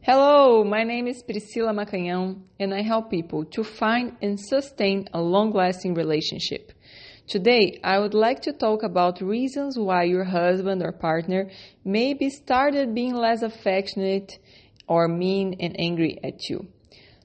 Hello, 0.00 0.62
my 0.62 0.84
name 0.84 1.08
is 1.08 1.24
Priscila 1.24 1.74
Macanhão 1.74 2.40
and 2.60 2.72
I 2.72 2.82
help 2.82 3.10
people 3.10 3.44
to 3.46 3.64
find 3.64 4.16
and 4.22 4.38
sustain 4.40 5.08
a 5.12 5.20
long 5.20 5.50
lasting 5.50 5.94
relationship. 5.94 6.72
Today, 7.26 7.80
I 7.82 7.98
would 7.98 8.14
like 8.14 8.40
to 8.42 8.52
talk 8.52 8.84
about 8.84 9.20
reasons 9.20 9.76
why 9.76 10.04
your 10.04 10.22
husband 10.24 10.82
or 10.82 10.92
partner 10.92 11.50
maybe 11.84 12.30
started 12.30 12.94
being 12.94 13.14
less 13.14 13.42
affectionate 13.42 14.38
or 14.86 15.08
mean 15.08 15.56
and 15.58 15.74
angry 15.78 16.18
at 16.22 16.48
you. 16.48 16.68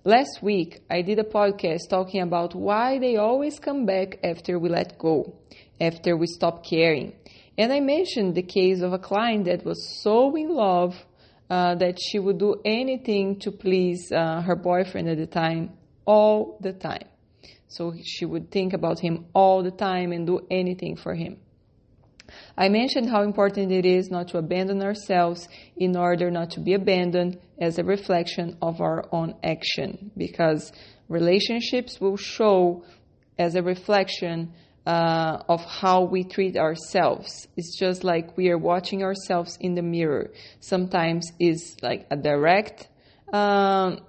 Last 0.03 0.41
week, 0.41 0.81
I 0.89 1.03
did 1.03 1.19
a 1.19 1.23
podcast 1.23 1.89
talking 1.89 2.21
about 2.21 2.55
why 2.55 2.97
they 2.97 3.17
always 3.17 3.59
come 3.59 3.85
back 3.85 4.17
after 4.23 4.57
we 4.57 4.69
let 4.69 4.97
go, 4.97 5.35
after 5.79 6.17
we 6.17 6.25
stop 6.25 6.65
caring. 6.65 7.13
And 7.55 7.71
I 7.71 7.81
mentioned 7.81 8.33
the 8.33 8.41
case 8.41 8.81
of 8.81 8.93
a 8.93 8.99
client 8.99 9.45
that 9.45 9.63
was 9.63 10.01
so 10.01 10.35
in 10.35 10.49
love 10.49 11.05
uh, 11.53 11.75
that 11.75 11.95
she 12.05 12.17
would 12.17 12.39
do 12.39 12.55
anything 12.65 13.37
to 13.39 13.51
please 13.51 14.11
uh, 14.11 14.41
her 14.41 14.55
boyfriend 14.55 15.07
at 15.07 15.17
the 15.17 15.27
time, 15.27 15.63
all 16.05 16.57
the 16.61 16.73
time. 16.73 17.07
So 17.67 17.93
she 18.03 18.25
would 18.25 18.49
think 18.49 18.73
about 18.73 18.99
him 18.99 19.15
all 19.33 19.61
the 19.61 19.75
time 19.89 20.11
and 20.15 20.25
do 20.25 20.37
anything 20.49 20.95
for 20.95 21.13
him. 21.13 21.37
I 22.57 22.69
mentioned 22.69 23.07
how 23.09 23.21
important 23.21 23.71
it 23.71 23.85
is 23.85 24.09
not 24.09 24.29
to 24.29 24.39
abandon 24.39 24.81
ourselves 24.81 25.47
in 25.77 25.95
order 25.95 26.31
not 26.31 26.49
to 26.51 26.59
be 26.59 26.73
abandoned 26.73 27.39
as 27.59 27.77
a 27.77 27.83
reflection 27.83 28.57
of 28.59 28.81
our 28.81 29.05
own 29.11 29.35
action, 29.43 30.11
because 30.17 30.71
relationships 31.07 32.01
will 32.01 32.17
show 32.17 32.83
as 33.37 33.53
a 33.55 33.61
reflection 33.61 34.53
uh, 34.85 35.43
of 35.47 35.63
how 35.65 36.03
we 36.03 36.23
treat 36.23 36.57
ourselves. 36.57 37.47
It's 37.55 37.77
just 37.77 38.03
like 38.03 38.35
we 38.37 38.49
are 38.49 38.57
watching 38.57 39.03
ourselves 39.03 39.57
in 39.59 39.75
the 39.75 39.81
mirror. 39.81 40.31
Sometimes 40.59 41.31
it's 41.39 41.75
like 41.81 42.05
a 42.11 42.17
direct 42.17 42.89
um, 43.31 43.99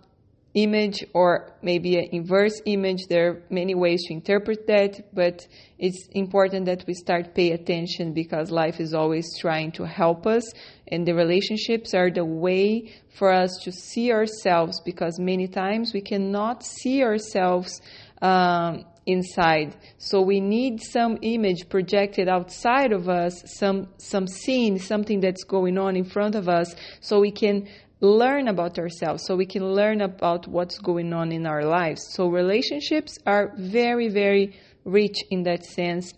image 0.55 1.05
or 1.15 1.53
maybe 1.63 1.97
an 1.97 2.09
inverse 2.13 2.61
image. 2.65 3.07
There 3.09 3.29
are 3.29 3.43
many 3.51 3.75
ways 3.75 4.05
to 4.07 4.15
interpret 4.15 4.67
that, 4.67 5.15
but 5.15 5.47
it's 5.79 6.09
important 6.13 6.67
that 6.67 6.85
we 6.87 6.95
start 6.95 7.35
pay 7.35 7.53
attention 7.53 8.13
because 8.13 8.51
life 8.51 8.81
is 8.81 8.95
always 8.95 9.27
trying 9.39 9.73
to 9.73 9.85
help 9.85 10.27
us 10.27 10.45
and 10.89 11.07
the 11.07 11.15
relationships 11.15 11.95
are 11.95 12.11
the 12.11 12.25
way 12.25 12.93
for 13.17 13.33
us 13.33 13.51
to 13.63 13.73
see 13.73 14.13
ourselves 14.13 14.81
because 14.85 15.19
many 15.19 15.49
times 15.49 15.93
we 15.93 16.01
cannot 16.01 16.63
see 16.65 17.03
ourselves 17.03 17.81
um, 18.23 18.85
inside. 19.07 19.77
So 19.99 20.23
we 20.23 20.41
need 20.41 20.83
some 20.83 21.19
image 21.23 21.69
projected 21.69 22.29
outside 22.29 22.93
of 22.93 23.09
us, 23.09 23.43
some 23.59 23.89
some 23.99 24.27
scene, 24.27 24.79
something 24.79 25.21
that's 25.21 25.45
going 25.45 25.79
on 25.79 25.97
in 25.97 26.05
front 26.05 26.35
of 26.35 26.49
us, 26.49 26.75
so 27.01 27.21
we 27.21 27.31
can 27.31 27.69
learn 28.01 28.49
about 28.49 28.79
ourselves, 28.79 29.25
so 29.27 29.37
we 29.37 29.47
can 29.47 29.65
learn 29.65 30.01
about 30.01 30.47
what's 30.47 30.79
going 30.79 31.13
on 31.13 31.33
in 31.33 31.47
our 31.47 31.65
lives. 31.65 32.03
So 32.11 32.29
relationships 32.29 33.19
are 33.27 33.53
very, 33.57 34.09
very 34.09 34.59
rich 34.85 35.17
in 35.31 35.45
that 35.45 35.65
sense, 35.65 36.13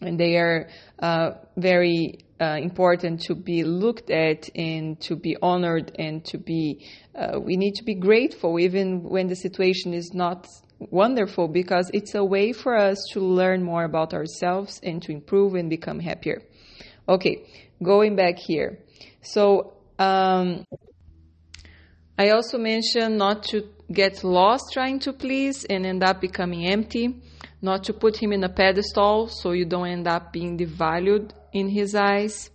and 0.00 0.18
they 0.18 0.36
are 0.36 0.68
uh, 1.00 1.30
very 1.56 2.18
uh, 2.40 2.56
important 2.60 3.22
to 3.22 3.34
be 3.34 3.64
looked 3.64 4.10
at 4.10 4.48
and 4.54 5.00
to 5.00 5.16
be 5.16 5.36
honored 5.42 5.92
and 5.98 6.24
to 6.26 6.38
be. 6.38 6.86
Uh, 7.14 7.40
we 7.40 7.56
need 7.56 7.74
to 7.74 7.84
be 7.84 7.94
grateful 7.94 8.60
even 8.60 9.02
when 9.02 9.26
the 9.26 9.34
situation 9.34 9.92
is 9.92 10.12
not 10.14 10.46
wonderful 10.78 11.48
because 11.48 11.90
it's 11.92 12.14
a 12.14 12.24
way 12.24 12.52
for 12.52 12.76
us 12.76 12.98
to 13.12 13.20
learn 13.20 13.62
more 13.62 13.84
about 13.84 14.14
ourselves 14.14 14.80
and 14.82 15.02
to 15.02 15.12
improve 15.12 15.54
and 15.54 15.68
become 15.68 16.00
happier. 16.00 16.42
Okay, 17.08 17.44
going 17.82 18.16
back 18.16 18.38
here. 18.38 18.78
So, 19.22 19.74
um, 19.98 20.64
I 22.18 22.30
also 22.30 22.58
mentioned 22.58 23.18
not 23.18 23.44
to 23.44 23.68
get 23.92 24.24
lost 24.24 24.72
trying 24.72 24.98
to 25.00 25.12
please 25.12 25.64
and 25.64 25.86
end 25.86 26.02
up 26.02 26.20
becoming 26.20 26.66
empty, 26.66 27.22
not 27.62 27.84
to 27.84 27.92
put 27.92 28.16
him 28.16 28.32
in 28.32 28.42
a 28.44 28.48
pedestal 28.48 29.28
so 29.28 29.52
you 29.52 29.64
don't 29.64 29.86
end 29.86 30.08
up 30.08 30.32
being 30.32 30.58
devalued 30.58 31.30
in 31.52 31.68
his 31.68 31.94
eyes. 31.94 32.50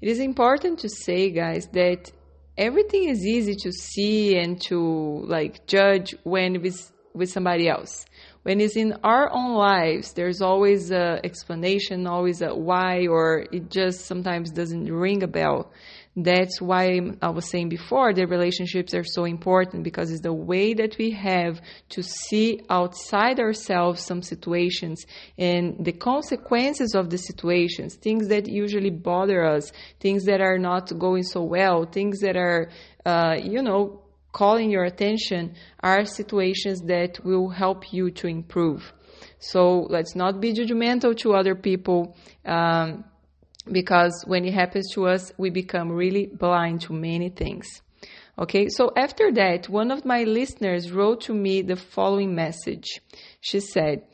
It 0.00 0.08
is 0.08 0.20
important 0.20 0.78
to 0.80 0.88
say, 0.88 1.30
guys, 1.30 1.66
that 1.72 2.10
everything 2.56 3.04
is 3.04 3.26
easy 3.26 3.54
to 3.54 3.72
see 3.72 4.36
and 4.36 4.60
to 4.62 5.24
like 5.26 5.66
judge 5.66 6.14
when 6.22 6.64
it's 6.64 6.92
with 7.14 7.30
somebody 7.30 7.68
else. 7.68 8.06
When 8.42 8.60
it's 8.60 8.76
in 8.76 8.94
our 9.04 9.30
own 9.30 9.54
lives, 9.54 10.14
there's 10.14 10.40
always 10.40 10.90
a 10.90 11.20
explanation, 11.22 12.06
always 12.06 12.40
a 12.40 12.54
why, 12.54 13.06
or 13.06 13.46
it 13.52 13.70
just 13.70 14.06
sometimes 14.06 14.50
doesn't 14.50 14.90
ring 14.90 15.22
a 15.22 15.26
bell. 15.26 15.70
That's 16.16 16.60
why 16.60 17.00
I 17.22 17.28
was 17.30 17.48
saying 17.48 17.68
before 17.68 18.12
that 18.12 18.26
relationships 18.26 18.94
are 18.94 19.04
so 19.04 19.24
important 19.24 19.84
because 19.84 20.10
it's 20.10 20.22
the 20.22 20.32
way 20.32 20.74
that 20.74 20.96
we 20.98 21.12
have 21.12 21.60
to 21.90 22.02
see 22.02 22.62
outside 22.68 23.38
ourselves 23.38 24.04
some 24.04 24.22
situations 24.22 25.04
and 25.38 25.76
the 25.84 25.92
consequences 25.92 26.94
of 26.94 27.10
the 27.10 27.18
situations, 27.18 27.94
things 27.94 28.28
that 28.28 28.48
usually 28.48 28.90
bother 28.90 29.44
us, 29.44 29.70
things 30.00 30.24
that 30.24 30.40
are 30.40 30.58
not 30.58 30.98
going 30.98 31.22
so 31.22 31.42
well, 31.42 31.84
things 31.84 32.20
that 32.20 32.36
are, 32.36 32.70
uh, 33.06 33.36
you 33.40 33.62
know, 33.62 34.02
calling 34.32 34.70
your 34.70 34.84
attention 34.84 35.54
are 35.80 36.04
situations 36.04 36.80
that 36.82 37.24
will 37.24 37.48
help 37.48 37.92
you 37.92 38.10
to 38.12 38.26
improve. 38.26 38.92
So 39.38 39.86
let's 39.90 40.14
not 40.14 40.40
be 40.40 40.52
judgmental 40.52 41.16
to 41.18 41.34
other 41.34 41.54
people. 41.54 42.16
Um, 42.44 43.04
because 43.70 44.24
when 44.26 44.44
it 44.44 44.54
happens 44.54 44.90
to 44.94 45.06
us, 45.06 45.32
we 45.36 45.50
become 45.50 45.90
really 45.92 46.26
blind 46.26 46.82
to 46.82 46.92
many 46.92 47.28
things. 47.28 47.66
Okay, 48.38 48.68
so 48.68 48.90
after 48.96 49.30
that, 49.32 49.68
one 49.68 49.90
of 49.90 50.04
my 50.04 50.24
listeners 50.24 50.90
wrote 50.90 51.20
to 51.22 51.34
me 51.34 51.60
the 51.60 51.76
following 51.76 52.34
message. 52.34 53.00
She 53.40 53.60
said, 53.60 54.04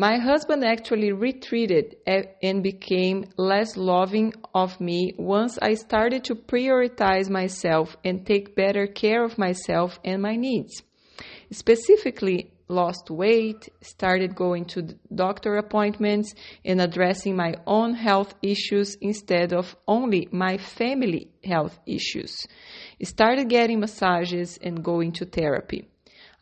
my 0.00 0.16
husband 0.16 0.64
actually 0.64 1.12
retreated 1.12 1.94
and 2.06 2.62
became 2.62 3.26
less 3.36 3.76
loving 3.76 4.32
of 4.54 4.80
me 4.80 5.12
once 5.18 5.58
I 5.60 5.74
started 5.74 6.24
to 6.24 6.34
prioritize 6.34 7.28
myself 7.28 7.98
and 8.02 8.24
take 8.24 8.56
better 8.56 8.86
care 8.86 9.22
of 9.22 9.36
myself 9.36 10.00
and 10.02 10.22
my 10.22 10.36
needs. 10.36 10.82
Specifically, 11.52 12.50
lost 12.66 13.10
weight, 13.10 13.68
started 13.82 14.34
going 14.34 14.64
to 14.64 14.80
doctor 15.14 15.56
appointments, 15.56 16.32
and 16.64 16.80
addressing 16.80 17.36
my 17.36 17.56
own 17.66 17.92
health 17.92 18.32
issues 18.40 18.96
instead 19.02 19.52
of 19.52 19.76
only 19.86 20.28
my 20.32 20.56
family 20.56 21.28
health 21.44 21.78
issues. 21.84 22.46
Started 23.02 23.50
getting 23.50 23.80
massages 23.80 24.58
and 24.62 24.82
going 24.82 25.12
to 25.12 25.26
therapy. 25.26 25.89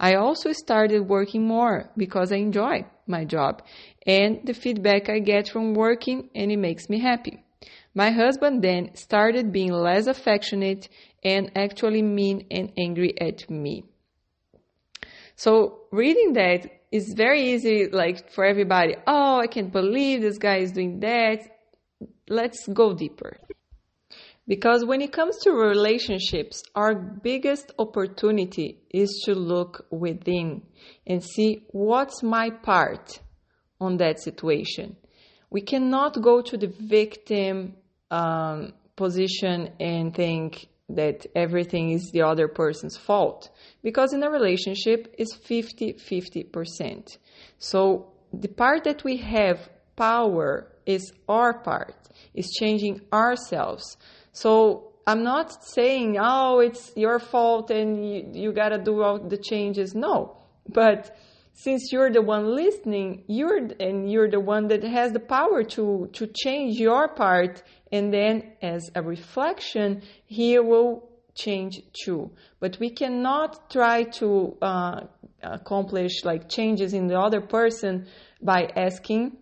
I 0.01 0.15
also 0.15 0.53
started 0.53 1.09
working 1.09 1.47
more 1.47 1.91
because 1.97 2.33
I 2.33 2.37
enjoy 2.37 2.87
my 3.07 3.25
job 3.25 3.63
and 4.07 4.41
the 4.45 4.55
feedback 4.55 5.09
I 5.09 5.19
get 5.19 5.49
from 5.49 5.75
working 5.75 6.31
and 6.35 6.53
it 6.53 6.57
makes 6.57 6.89
me 6.89 7.01
happy. 7.01 7.43
My 7.95 8.11
husband 8.11 8.63
then 8.63 8.95
started 8.95 9.51
being 9.51 9.73
less 9.73 10.07
affectionate 10.07 10.89
and 11.25 11.51
actually 11.57 12.03
mean 12.03 12.47
and 12.51 12.73
angry 12.79 13.21
at 13.21 13.51
me. 13.51 13.85
So 15.35 15.81
reading 15.91 16.35
that 16.35 16.67
is 16.93 17.13
very 17.17 17.53
easy 17.53 17.89
like 17.89 18.31
for 18.31 18.45
everybody. 18.45 18.97
Oh, 19.07 19.41
I 19.41 19.47
can't 19.47 19.73
believe 19.73 20.21
this 20.21 20.39
guy 20.39 20.59
is 20.59 20.73
doing 20.73 21.01
that. 21.01 21.41
Let's 22.29 22.67
go 22.69 22.95
deeper. 22.95 23.39
Because 24.49 24.83
when 24.83 25.03
it 25.03 25.13
comes 25.13 25.37
to 25.43 25.53
relationships, 25.53 26.63
our 26.75 26.95
biggest 26.95 27.71
opportunity 27.79 28.79
is 28.89 29.11
to 29.27 29.35
look 29.35 29.87
within 29.91 30.63
and 31.07 31.23
see 31.23 31.67
what's 31.71 32.23
my 32.23 32.49
part 32.49 33.21
on 33.79 33.99
that 33.99 34.21
situation. 34.21 34.97
We 35.51 35.61
cannot 35.61 36.23
go 36.23 36.41
to 36.41 36.57
the 36.57 36.73
victim 36.81 37.77
um, 38.11 38.73
position 38.97 39.71
and 39.79 40.15
think 40.15 40.67
that 40.89 41.27
everything 41.37 41.91
is 41.91 42.11
the 42.13 42.23
other 42.23 42.49
person's 42.49 42.97
fault 42.97 43.51
because 43.83 44.15
in 44.15 44.23
a 44.23 44.31
relationship 44.31 45.15
is 45.19 45.35
50 45.35 45.93
50%. 45.93 47.19
So 47.59 48.12
the 48.33 48.49
part 48.49 48.85
that 48.85 49.05
we 49.05 49.19
have 49.19 49.69
power 49.94 50.73
is 50.87 51.12
our 51.29 51.53
part, 51.53 52.09
is 52.33 52.51
changing 52.59 53.03
ourselves. 53.12 53.99
So 54.40 54.93
I'm 55.05 55.25
not 55.25 55.64
saying, 55.64 56.17
oh, 56.20 56.61
it's 56.61 56.93
your 56.94 57.19
fault 57.19 57.70
and 57.70 58.08
you, 58.08 58.31
you 58.32 58.52
got 58.52 58.69
to 58.69 58.79
do 58.79 59.02
all 59.02 59.19
the 59.19 59.37
changes. 59.37 59.94
No. 59.96 60.37
But 60.69 61.17
since 61.55 61.90
you're 61.90 62.12
the 62.12 62.23
one 62.23 62.55
listening, 62.55 63.25
you're 63.26 63.56
and 63.81 64.08
you're 64.08 64.31
the 64.31 64.38
one 64.38 64.69
that 64.69 64.85
has 64.85 65.12
the 65.12 65.25
power 65.37 65.64
to 65.76 66.08
to 66.12 66.26
change 66.43 66.79
your 66.79 67.08
part 67.08 67.62
and 67.90 68.12
then 68.12 68.52
as 68.62 68.90
a 68.94 69.02
reflection, 69.02 70.02
he 70.26 70.58
will 70.61 71.08
change 71.34 71.81
too. 72.05 72.31
But 72.61 72.79
we 72.79 72.91
cannot 72.91 73.70
try 73.70 74.05
to 74.20 74.56
uh, 74.62 75.00
accomplish 75.43 76.25
like 76.25 76.49
changes 76.49 76.93
in 76.93 77.08
the 77.08 77.19
other 77.19 77.41
person 77.41 78.06
by 78.41 78.70
asking 78.76 79.38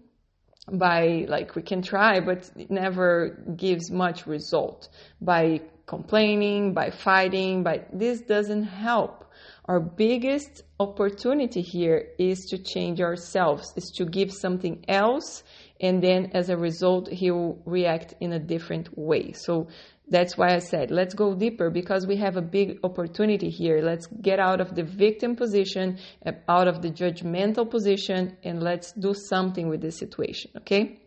by 0.72 1.24
like 1.28 1.54
we 1.54 1.62
can 1.62 1.80
try 1.80 2.20
but 2.20 2.50
never 2.70 3.38
gives 3.56 3.90
much 3.90 4.26
result 4.26 4.88
by 5.20 5.60
complaining, 5.86 6.74
by 6.74 6.90
fighting, 6.90 7.62
but 7.62 7.86
this 7.92 8.20
doesn't 8.20 8.64
help. 8.64 9.24
Our 9.66 9.80
biggest 9.80 10.62
opportunity 10.80 11.62
here 11.62 12.08
is 12.18 12.46
to 12.46 12.58
change 12.58 13.00
ourselves, 13.00 13.72
is 13.76 13.92
to 13.96 14.04
give 14.04 14.32
something 14.32 14.84
else, 14.88 15.44
and 15.80 16.02
then 16.02 16.30
as 16.34 16.48
a 16.48 16.56
result, 16.56 17.08
he 17.08 17.30
will 17.30 17.60
react 17.64 18.14
in 18.20 18.32
a 18.32 18.38
different 18.38 18.96
way. 18.98 19.32
So 19.32 19.68
that's 20.08 20.38
why 20.38 20.54
I 20.54 20.60
said, 20.60 20.90
let's 20.90 21.14
go 21.14 21.34
deeper 21.34 21.68
because 21.68 22.06
we 22.06 22.16
have 22.18 22.36
a 22.36 22.42
big 22.42 22.78
opportunity 22.84 23.50
here. 23.50 23.80
Let's 23.82 24.06
get 24.06 24.38
out 24.38 24.60
of 24.60 24.74
the 24.74 24.84
victim 24.84 25.34
position, 25.34 25.98
uh, 26.24 26.32
out 26.48 26.68
of 26.68 26.80
the 26.80 26.90
judgmental 26.90 27.68
position, 27.68 28.36
and 28.44 28.62
let's 28.62 28.92
do 28.92 29.14
something 29.14 29.68
with 29.68 29.80
this 29.80 29.98
situation, 29.98 30.52
okay? 30.58 31.00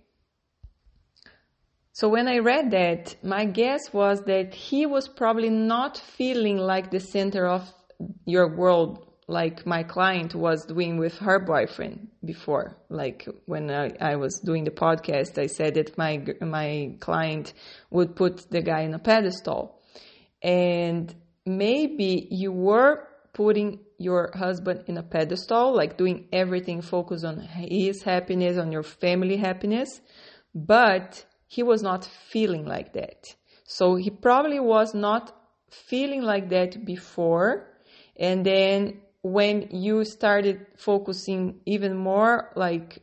So 1.94 2.10
when 2.10 2.28
I 2.28 2.40
read 2.40 2.72
that, 2.72 3.16
my 3.24 3.46
guess 3.46 3.92
was 3.94 4.22
that 4.24 4.54
he 4.54 4.86
was 4.86 5.08
probably 5.08 5.50
not 5.50 5.98
feeling 5.98 6.58
like 6.58 6.92
the 6.92 7.00
center 7.00 7.48
of 7.48 7.74
your 8.26 8.56
world 8.56 9.09
like 9.30 9.64
my 9.64 9.84
client 9.84 10.34
was 10.34 10.66
doing 10.66 10.98
with 10.98 11.20
her 11.20 11.40
boyfriend 11.40 12.08
before. 12.26 12.76
Like 12.90 13.28
when 13.46 13.70
I, 13.70 13.92
I, 14.02 14.16
was 14.16 14.40
doing 14.40 14.64
the 14.64 14.72
podcast, 14.72 15.38
I 15.38 15.46
said 15.46 15.76
that 15.76 15.96
my 15.98 16.26
my 16.42 16.96
client 17.00 17.54
would 17.92 18.16
put 18.16 18.50
the 18.50 18.62
guy 18.62 18.82
in 18.82 18.94
a 18.96 19.00
pedestal, 19.00 19.80
and 20.42 21.14
maybe 21.46 22.28
you 22.32 22.52
were 22.52 23.08
putting 23.34 23.80
your 24.00 24.32
husband 24.34 24.86
in 24.88 24.98
a 24.98 25.04
pedestal, 25.04 25.76
like 25.76 25.96
doing 25.96 26.28
everything 26.34 26.82
focused 26.82 27.24
on 27.24 27.40
his 27.40 28.02
happiness, 28.02 28.58
on 28.58 28.72
your 28.72 28.84
family 28.84 29.38
happiness, 29.38 30.02
but 30.56 31.24
he 31.46 31.62
was 31.62 31.84
not 31.84 32.04
feeling 32.32 32.66
like 32.66 32.94
that. 32.94 33.36
So 33.66 33.96
he 33.96 34.10
probably 34.10 34.60
was 34.60 34.96
not 34.96 35.32
feeling 35.70 36.24
like 36.24 36.50
that 36.50 36.84
before. 36.84 37.68
And 38.16 38.44
then 38.46 39.02
when 39.22 39.68
you 39.72 40.06
started 40.06 40.66
focusing 40.78 41.60
even 41.66 41.96
more 41.96 42.52
like 42.56 43.00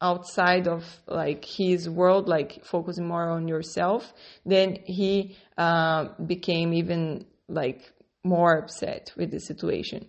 outside 0.00 0.68
of 0.68 0.84
like 1.06 1.44
his 1.44 1.88
world, 1.88 2.28
like 2.28 2.64
focusing 2.64 3.06
more 3.06 3.28
on 3.30 3.48
yourself, 3.48 4.12
then 4.46 4.78
he 4.84 5.36
uh, 5.56 6.08
became 6.24 6.72
even 6.72 7.26
like 7.48 7.92
more 8.24 8.58
upset 8.58 9.12
with 9.16 9.30
the 9.30 9.40
situation. 9.40 10.06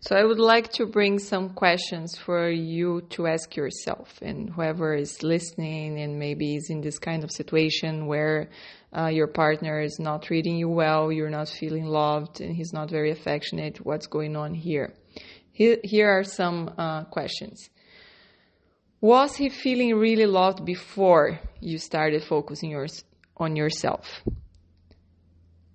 So 0.00 0.16
I 0.16 0.24
would 0.24 0.40
like 0.40 0.72
to 0.72 0.86
bring 0.86 1.20
some 1.20 1.50
questions 1.50 2.18
for 2.18 2.50
you 2.50 3.02
to 3.10 3.28
ask 3.28 3.54
yourself 3.54 4.18
and 4.20 4.50
whoever 4.50 4.94
is 4.94 5.22
listening 5.22 6.00
and 6.00 6.18
maybe 6.18 6.56
is 6.56 6.70
in 6.70 6.80
this 6.80 6.98
kind 6.98 7.22
of 7.22 7.30
situation 7.30 8.06
where 8.06 8.50
uh, 8.96 9.06
your 9.06 9.26
partner 9.26 9.80
is 9.80 9.98
not 9.98 10.22
treating 10.22 10.56
you 10.56 10.68
well, 10.68 11.10
you're 11.10 11.30
not 11.30 11.48
feeling 11.48 11.86
loved, 11.86 12.40
and 12.40 12.54
he's 12.54 12.72
not 12.72 12.90
very 12.90 13.10
affectionate. 13.10 13.78
What's 13.84 14.06
going 14.06 14.36
on 14.36 14.54
here? 14.54 14.94
Here, 15.52 16.08
are 16.08 16.24
some 16.24 16.72
uh, 16.76 17.04
questions. 17.04 17.68
Was 19.00 19.36
he 19.36 19.48
feeling 19.48 19.94
really 19.94 20.26
loved 20.26 20.64
before 20.64 21.40
you 21.60 21.78
started 21.78 22.22
focusing 22.24 22.70
yours, 22.70 23.04
on 23.36 23.56
yourself? 23.56 24.22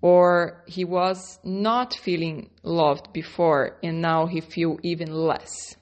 Or 0.02 0.64
he 0.68 0.86
was 0.86 1.40
not 1.44 1.94
feeling 1.94 2.50
loved 2.64 3.14
before 3.14 3.78
and 3.84 4.02
now 4.02 4.28
he 4.28 4.42
feel 4.42 4.78
even 4.84 5.12
less? 5.12 5.76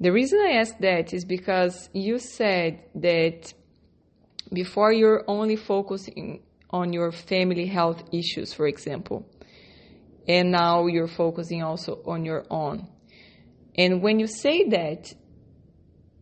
The 0.00 0.12
reason 0.12 0.40
I 0.40 0.58
ask 0.58 0.78
that 0.78 1.14
is 1.14 1.24
because 1.24 1.88
you 1.92 2.18
said 2.18 2.82
that 2.96 3.52
before 4.52 4.92
you're 4.92 5.24
only 5.26 5.56
focusing 5.56 6.42
on 6.70 6.92
your 6.92 7.12
family 7.12 7.66
health 7.66 8.02
issues, 8.12 8.52
for 8.52 8.66
example, 8.66 9.26
and 10.26 10.50
now 10.50 10.86
you're 10.86 11.08
focusing 11.08 11.62
also 11.62 12.02
on 12.06 12.24
your 12.24 12.44
own. 12.50 12.88
And 13.76 14.02
when 14.02 14.18
you 14.18 14.26
say 14.26 14.68
that, 14.68 15.12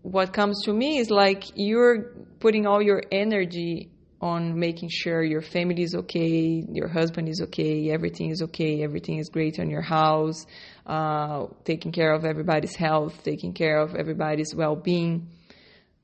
what 0.03 0.33
comes 0.33 0.65
to 0.65 0.73
me 0.73 0.99
is 0.99 1.11
like 1.11 1.45
you're 1.55 2.15
putting 2.41 2.67
all 2.67 2.83
your 2.83 3.03
energy 3.13 3.91
on 4.21 4.59
making 4.59 4.89
sure 4.89 5.23
your 5.23 5.43
family 5.43 5.83
is 5.83 5.95
okay, 5.95 6.65
your 6.73 6.89
husband 6.89 7.29
is 7.29 7.41
okay, 7.43 7.91
everything 7.91 8.31
is 8.31 8.41
okay, 8.41 8.83
everything 8.83 9.19
is 9.19 9.29
great 9.29 9.59
on 9.59 9.69
your 9.69 9.83
house, 9.83 10.47
uh, 10.87 11.47
taking 11.65 11.91
care 11.91 12.13
of 12.13 12.25
everybody's 12.25 12.77
health, 12.77 13.23
taking 13.25 13.53
care 13.53 13.79
of 13.79 13.97
everybody's 13.97 14.55
well 14.55 14.77
being. 14.77 15.29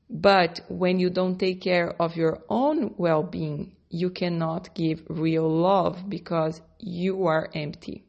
But 0.09 0.61
when 0.69 0.99
you 0.99 1.09
don't 1.09 1.37
take 1.37 1.61
care 1.61 1.95
of 2.01 2.15
your 2.15 2.41
own 2.49 2.95
well 2.97 3.21
being, 3.21 3.75
you 3.89 4.09
cannot 4.09 4.73
give 4.73 5.03
real 5.07 5.47
love 5.47 6.09
because 6.09 6.61
you 6.79 7.27
are 7.27 7.49
empty. 7.53 8.03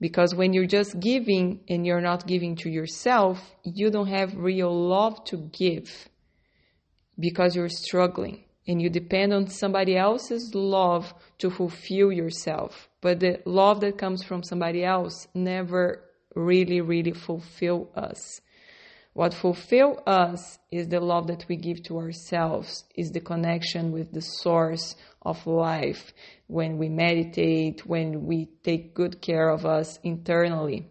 Because 0.00 0.34
when 0.34 0.52
you're 0.52 0.66
just 0.66 0.98
giving 1.00 1.60
and 1.68 1.86
you're 1.86 2.00
not 2.00 2.26
giving 2.26 2.56
to 2.56 2.70
yourself, 2.70 3.54
you 3.62 3.90
don't 3.90 4.08
have 4.08 4.36
real 4.36 4.72
love 4.72 5.24
to 5.24 5.36
give 5.52 6.08
because 7.18 7.54
you're 7.54 7.68
struggling 7.68 8.44
and 8.66 8.80
you 8.80 8.88
depend 8.88 9.32
on 9.32 9.46
somebody 9.46 9.96
else's 9.96 10.54
love 10.54 11.14
to 11.38 11.50
fulfill 11.50 12.10
yourself. 12.12 12.88
But 13.00 13.20
the 13.20 13.40
love 13.44 13.80
that 13.80 13.98
comes 13.98 14.22
from 14.22 14.42
somebody 14.42 14.84
else 14.84 15.28
never 15.34 16.02
really, 16.34 16.80
really 16.80 17.12
fulfill 17.12 17.90
us. 17.94 18.40
What 19.14 19.32
fulfill 19.32 20.02
us 20.06 20.58
is 20.72 20.88
the 20.88 20.98
love 20.98 21.28
that 21.28 21.46
we 21.48 21.56
give 21.56 21.84
to 21.84 21.98
ourselves, 21.98 22.84
is 22.96 23.12
the 23.12 23.20
connection 23.20 23.92
with 23.92 24.12
the 24.12 24.20
source 24.20 24.96
of 25.22 25.46
life 25.46 26.12
when 26.48 26.78
we 26.78 26.88
meditate, 26.88 27.86
when 27.86 28.26
we 28.26 28.46
take 28.64 28.92
good 28.92 29.22
care 29.22 29.48
of 29.50 29.64
us 29.64 30.00
internally. 30.02 30.88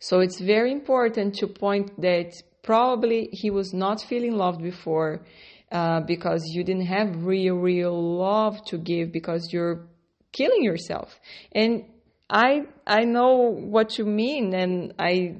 So 0.00 0.18
it's 0.18 0.40
very 0.40 0.72
important 0.72 1.36
to 1.36 1.46
point 1.46 2.00
that 2.00 2.32
probably 2.64 3.28
he 3.32 3.50
was 3.50 3.72
not 3.72 4.00
feeling 4.00 4.36
loved 4.36 4.60
before 4.60 5.24
uh, 5.70 6.00
because 6.00 6.42
you 6.46 6.64
didn't 6.64 6.86
have 6.86 7.24
real, 7.24 7.54
real 7.54 8.18
love 8.18 8.64
to 8.64 8.78
give 8.78 9.12
because 9.12 9.52
you're 9.52 9.86
killing 10.32 10.64
yourself. 10.64 11.20
And 11.52 11.84
I 12.28 12.66
I 12.86 13.04
know 13.04 13.36
what 13.36 13.98
you 13.98 14.06
mean, 14.06 14.54
and 14.54 14.94
I 14.98 15.36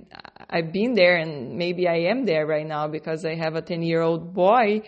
I've 0.51 0.73
been 0.73 0.95
there, 0.95 1.17
and 1.17 1.57
maybe 1.57 1.87
I 1.87 2.11
am 2.11 2.27
there 2.27 2.45
right 2.47 2.67
now 2.67 2.89
because 2.89 3.25
I 3.25 3.37
have 3.37 3.55
a 3.55 3.63
ten 3.63 3.83
year 3.83 4.03
old 4.03 4.35
boy, 4.35 4.83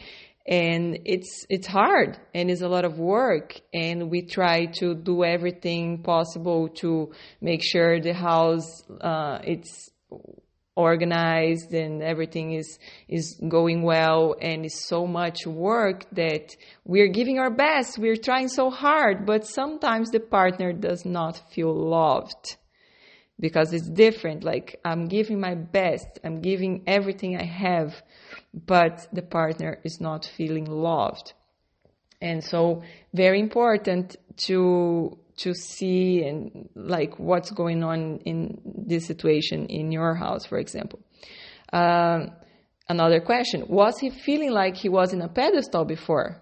and 0.47 0.99
it's 1.05 1.47
it's 1.49 1.69
hard 1.69 2.19
and 2.35 2.51
it's 2.51 2.63
a 2.63 2.69
lot 2.69 2.85
of 2.85 2.99
work, 2.99 3.61
and 3.73 4.11
we 4.11 4.23
try 4.23 4.67
to 4.81 4.95
do 4.95 5.25
everything 5.25 6.03
possible 6.03 6.69
to 6.81 7.13
make 7.41 7.63
sure 7.63 8.01
the 8.01 8.13
house 8.13 8.83
uh, 9.01 9.39
it's 9.45 9.91
organized 10.75 11.75
and 11.75 12.03
everything 12.03 12.55
is 12.55 12.79
is 13.09 13.39
going 13.49 13.83
well. 13.83 14.35
And 14.41 14.65
it's 14.65 14.89
so 14.89 15.07
much 15.07 15.47
work 15.47 16.07
that 16.13 16.57
we're 16.85 17.13
giving 17.13 17.39
our 17.39 17.51
best. 17.51 17.99
We're 17.99 18.17
trying 18.17 18.49
so 18.49 18.71
hard 18.71 19.27
but 19.27 19.47
sometimes 19.47 20.11
the 20.11 20.21
partner 20.21 20.73
does 20.73 21.05
not 21.05 21.41
feel 21.53 21.73
loved 21.73 22.57
because 23.43 23.75
it's 23.75 23.89
different 23.91 24.43
like 24.43 24.81
i'm 24.87 25.07
giving 25.09 25.39
my 25.39 25.55
best 25.55 26.19
i'm 26.25 26.41
giving 26.41 26.83
everything 26.87 27.37
i 27.37 27.45
have 27.45 28.03
but 28.55 29.07
the 29.13 29.21
partner 29.23 29.79
is 29.85 30.01
not 30.01 30.25
feeling 30.25 30.65
loved 30.65 31.35
and 32.23 32.43
so 32.43 32.83
very 33.13 33.39
important 33.41 34.17
to 34.37 35.19
to 35.37 35.55
see 35.55 36.23
and 36.23 36.69
like 36.75 37.19
what's 37.19 37.51
going 37.51 37.83
on 37.83 38.19
in 38.25 38.61
this 38.65 39.07
situation 39.07 39.67
in 39.67 39.91
your 39.91 40.15
house, 40.15 40.45
for 40.47 40.59
example. 40.59 41.01
Um, 41.73 42.33
another 42.89 43.21
question 43.21 43.65
Was 43.69 43.99
he 43.99 44.11
feeling 44.11 44.51
like 44.51 44.77
he 44.77 44.89
was 44.89 45.13
in 45.13 45.23
a 45.23 45.29
pedestal 45.29 45.85
before? 45.85 46.41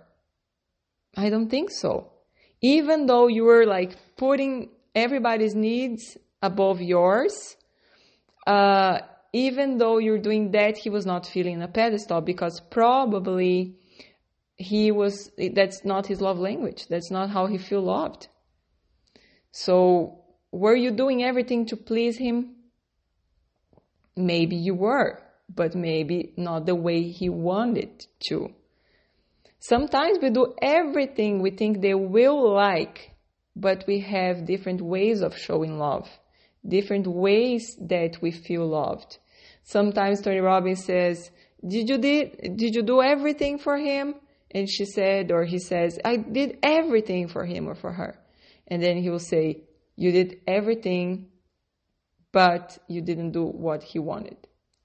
I 1.17 1.31
don't 1.31 1.49
think 1.49 1.71
so. 1.71 2.13
Even 2.61 3.07
though 3.07 3.27
you 3.27 3.45
were 3.45 3.65
like 3.65 3.97
putting 4.17 4.71
everybody's 4.95 5.55
needs 5.55 6.19
above 6.43 6.81
yours, 6.81 7.57
uh, 8.47 9.01
even 9.33 9.79
though 9.79 9.99
you're 9.99 10.19
doing 10.19 10.51
that, 10.53 10.77
he 10.79 10.91
was 10.91 11.07
not 11.07 11.27
feeling 11.27 11.63
a 11.63 11.69
pedestal 11.69 12.21
because 12.21 12.61
probably 12.61 13.77
he 14.57 14.91
was, 14.91 15.31
that's 15.55 15.85
not 15.85 16.07
his 16.07 16.21
love 16.21 16.39
language. 16.39 16.87
That's 16.89 17.11
not 17.11 17.31
how 17.31 17.47
he 17.47 17.59
feel 17.59 17.83
loved. 17.83 18.29
So, 19.53 20.25
were 20.53 20.75
you 20.75 20.91
doing 20.91 21.23
everything 21.23 21.67
to 21.67 21.77
please 21.77 22.19
him? 22.19 22.57
Maybe 24.17 24.57
you 24.57 24.75
were, 24.75 25.23
but 25.49 25.75
maybe 25.75 26.33
not 26.37 26.67
the 26.67 26.75
way 26.75 27.03
he 27.03 27.29
wanted 27.29 28.07
to. 28.29 28.53
Sometimes 29.59 30.19
we 30.21 30.31
do 30.31 30.55
everything 30.61 31.41
we 31.41 31.51
think 31.51 31.81
they 31.81 31.95
will 31.95 32.53
like, 32.53 33.15
but 33.55 33.85
we 33.87 34.01
have 34.01 34.47
different 34.47 34.81
ways 34.81 35.21
of 35.21 35.37
showing 35.37 35.79
love, 35.79 36.09
different 36.67 37.07
ways 37.07 37.77
that 37.81 38.21
we 38.23 38.31
feel 38.31 38.67
loved. 38.67 39.19
Sometimes 39.63 40.21
Tony 40.21 40.41
Robbins 40.41 40.85
says, 40.85 41.31
did 41.67 41.89
you 41.89 41.99
did, 41.99 42.57
did 42.57 42.75
you 42.75 42.83
do 42.83 43.03
everything 43.03 43.59
for 43.59 43.77
him? 43.77 44.15
and 44.51 44.69
she 44.69 44.85
said 44.85 45.31
or 45.31 45.45
he 45.45 45.59
says, 45.59 45.99
I 46.05 46.17
did 46.17 46.59
everything 46.63 47.29
for 47.29 47.45
him 47.45 47.69
or 47.69 47.75
for 47.75 47.93
her. 47.93 48.19
And 48.67 48.83
then 48.83 48.99
he 48.99 49.11
will 49.11 49.19
say, 49.19 49.63
You 49.97 50.13
did 50.13 50.41
everything, 50.47 51.29
but 52.33 52.79
you 52.89 53.01
didn't 53.01 53.33
do 53.33 53.45
what 53.45 53.83
he 53.83 53.99
wanted. 53.99 54.37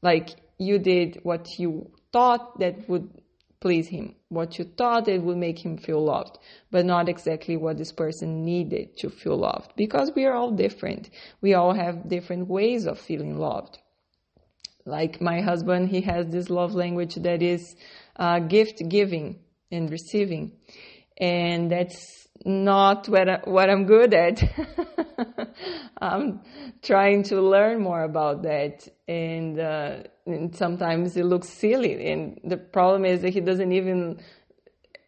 Like 0.02 0.30
you 0.58 0.80
did 0.80 1.20
what 1.24 1.48
you 1.58 1.92
thought 2.12 2.60
that 2.60 2.88
would 2.88 3.10
please 3.60 3.88
him, 3.88 4.16
what 4.30 4.58
you 4.60 4.66
thought 4.66 5.08
it 5.08 5.22
would 5.22 5.38
make 5.38 5.60
him 5.60 5.78
feel 5.78 6.04
loved, 6.04 6.38
but 6.72 6.86
not 6.86 7.10
exactly 7.10 7.58
what 7.58 7.78
this 7.78 7.92
person 7.92 8.44
needed 8.44 8.98
to 8.98 9.10
feel 9.10 9.38
loved. 9.38 9.72
Because 9.76 10.12
we 10.16 10.26
are 10.26 10.34
all 10.34 10.52
different. 10.52 11.10
We 11.42 11.54
all 11.54 11.74
have 11.74 12.10
different 12.10 12.48
ways 12.48 12.86
of 12.86 13.00
feeling 13.00 13.38
loved. 13.38 13.80
Like 14.86 15.20
my 15.20 15.42
husband, 15.42 15.90
he 15.90 16.02
has 16.02 16.28
this 16.28 16.50
love 16.50 16.76
language 16.76 17.16
that 17.16 17.42
is 17.42 17.76
uh, 18.18 18.40
gift 18.40 18.88
giving 18.88 19.40
and 19.72 19.90
receiving. 19.90 20.52
And 21.18 21.72
that's 21.72 22.25
not 22.44 23.08
what, 23.08 23.30
I, 23.30 23.40
what 23.46 23.70
I'm 23.70 23.86
good 23.86 24.14
at. 24.14 24.44
I'm 26.02 26.42
trying 26.82 27.24
to 27.24 27.42
learn 27.42 27.82
more 27.82 28.04
about 28.04 28.44
that. 28.44 28.88
And, 29.08 29.60
uh, 29.60 30.04
and 30.26 30.56
sometimes 30.56 31.16
it 31.16 31.26
looks 31.26 31.50
silly. 31.50 32.12
And 32.12 32.40
the 32.44 32.58
problem 32.58 33.06
is 33.06 33.22
that 33.22 33.34
he 33.34 33.42
doesn't 33.42 33.72
even 33.72 34.20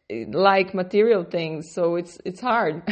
like 0.09 0.73
material 0.73 1.23
things. 1.23 1.73
So 1.73 1.95
it's, 1.95 2.17
it's 2.23 2.39
hard. 2.39 2.83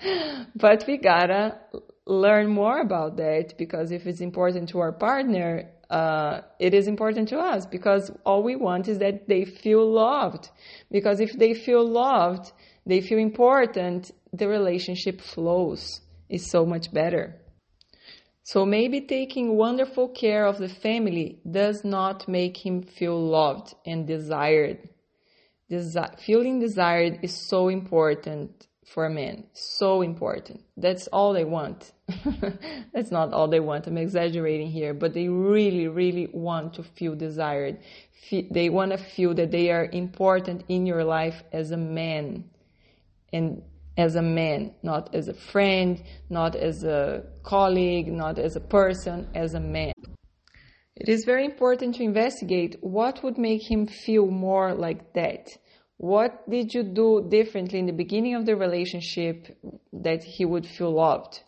but 0.56 0.84
we 0.86 0.98
gotta 0.98 1.58
learn 2.06 2.48
more 2.48 2.80
about 2.80 3.16
that 3.16 3.54
because 3.58 3.90
if 3.90 4.06
it's 4.06 4.20
important 4.20 4.68
to 4.70 4.78
our 4.78 4.92
partner, 4.92 5.70
uh, 5.90 6.40
it 6.58 6.72
is 6.72 6.86
important 6.88 7.28
to 7.28 7.38
us 7.38 7.66
because 7.66 8.10
all 8.24 8.42
we 8.42 8.56
want 8.56 8.88
is 8.88 8.98
that 8.98 9.28
they 9.28 9.44
feel 9.44 9.90
loved. 9.90 10.48
Because 10.90 11.20
if 11.20 11.32
they 11.32 11.52
feel 11.52 11.86
loved, 11.86 12.52
they 12.86 13.00
feel 13.00 13.18
important, 13.18 14.10
the 14.32 14.48
relationship 14.48 15.20
flows 15.20 16.00
is 16.28 16.50
so 16.50 16.64
much 16.64 16.92
better. 16.92 17.36
So 18.44 18.66
maybe 18.66 19.00
taking 19.02 19.56
wonderful 19.56 20.08
care 20.08 20.46
of 20.46 20.58
the 20.58 20.68
family 20.68 21.40
does 21.48 21.84
not 21.84 22.26
make 22.26 22.56
him 22.66 22.82
feel 22.82 23.18
loved 23.20 23.74
and 23.86 24.06
desired. 24.06 24.88
Desi- 25.70 26.18
feeling 26.18 26.58
desired 26.58 27.20
is 27.22 27.48
so 27.48 27.68
important 27.68 28.66
for 28.84 29.08
men. 29.08 29.44
So 29.52 30.02
important. 30.02 30.60
That's 30.76 31.06
all 31.06 31.32
they 31.32 31.44
want. 31.44 31.92
That's 32.92 33.10
not 33.10 33.32
all 33.32 33.48
they 33.48 33.60
want. 33.60 33.86
I'm 33.86 33.96
exaggerating 33.96 34.70
here, 34.70 34.92
but 34.92 35.14
they 35.14 35.28
really, 35.28 35.88
really 35.88 36.28
want 36.32 36.74
to 36.74 36.82
feel 36.82 37.14
desired. 37.14 37.78
They 38.30 38.68
want 38.68 38.90
to 38.90 38.98
feel 38.98 39.34
that 39.34 39.50
they 39.50 39.70
are 39.70 39.88
important 39.92 40.64
in 40.68 40.84
your 40.84 41.04
life 41.04 41.42
as 41.52 41.70
a 41.70 41.76
man. 41.76 42.44
And 43.32 43.62
as 43.96 44.16
a 44.16 44.22
man, 44.22 44.74
not 44.82 45.14
as 45.14 45.28
a 45.28 45.34
friend, 45.34 46.02
not 46.30 46.56
as 46.56 46.84
a 46.84 47.24
colleague, 47.42 48.08
not 48.08 48.38
as 48.38 48.56
a 48.56 48.60
person, 48.60 49.28
as 49.34 49.54
a 49.54 49.60
man. 49.60 49.92
It 50.96 51.08
is 51.08 51.24
very 51.24 51.44
important 51.44 51.96
to 51.96 52.02
investigate 52.02 52.76
what 52.80 53.22
would 53.22 53.38
make 53.38 53.70
him 53.70 53.86
feel 53.86 54.26
more 54.26 54.74
like 54.74 55.14
that 55.14 55.48
what 56.02 56.50
did 56.50 56.74
you 56.74 56.82
do 56.82 57.24
differently 57.28 57.78
in 57.78 57.86
the 57.86 57.92
beginning 57.92 58.34
of 58.34 58.44
the 58.44 58.56
relationship 58.56 59.56
that 59.92 60.24
he 60.24 60.44
would 60.44 60.66
feel 60.66 60.90
loved? 60.90 61.44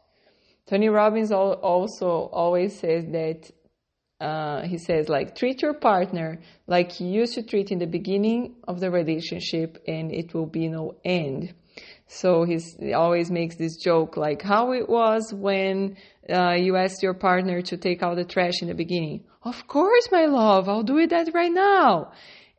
Tony 0.68 0.88
Robbins 0.88 1.32
also 1.32 2.28
always 2.32 2.78
says 2.78 3.04
that 3.10 3.50
uh, 4.20 4.62
he 4.62 4.78
says 4.78 5.08
like 5.08 5.34
treat 5.34 5.60
your 5.60 5.74
partner 5.74 6.40
like 6.68 7.00
you 7.00 7.08
used 7.08 7.34
to 7.34 7.42
treat 7.42 7.72
in 7.72 7.80
the 7.80 7.86
beginning 7.88 8.54
of 8.68 8.78
the 8.78 8.92
relationship 8.92 9.82
and 9.88 10.12
it 10.12 10.32
will 10.32 10.46
be 10.46 10.68
no 10.68 10.94
end 11.04 11.52
so 12.06 12.44
he 12.44 12.92
always 12.92 13.30
makes 13.30 13.56
this 13.56 13.76
joke 13.76 14.16
like 14.16 14.42
how 14.42 14.72
it 14.72 14.88
was 14.88 15.32
when 15.32 15.96
uh, 16.30 16.52
you 16.52 16.76
asked 16.76 17.02
your 17.02 17.14
partner 17.14 17.60
to 17.62 17.76
take 17.76 18.02
out 18.02 18.16
the 18.16 18.24
trash 18.24 18.62
in 18.62 18.68
the 18.68 18.74
beginning 18.74 19.24
of 19.42 19.66
course 19.66 20.08
my 20.10 20.26
love 20.26 20.68
i'll 20.68 20.82
do 20.82 20.98
it 20.98 21.10
that 21.10 21.32
right 21.34 21.52
now 21.52 22.12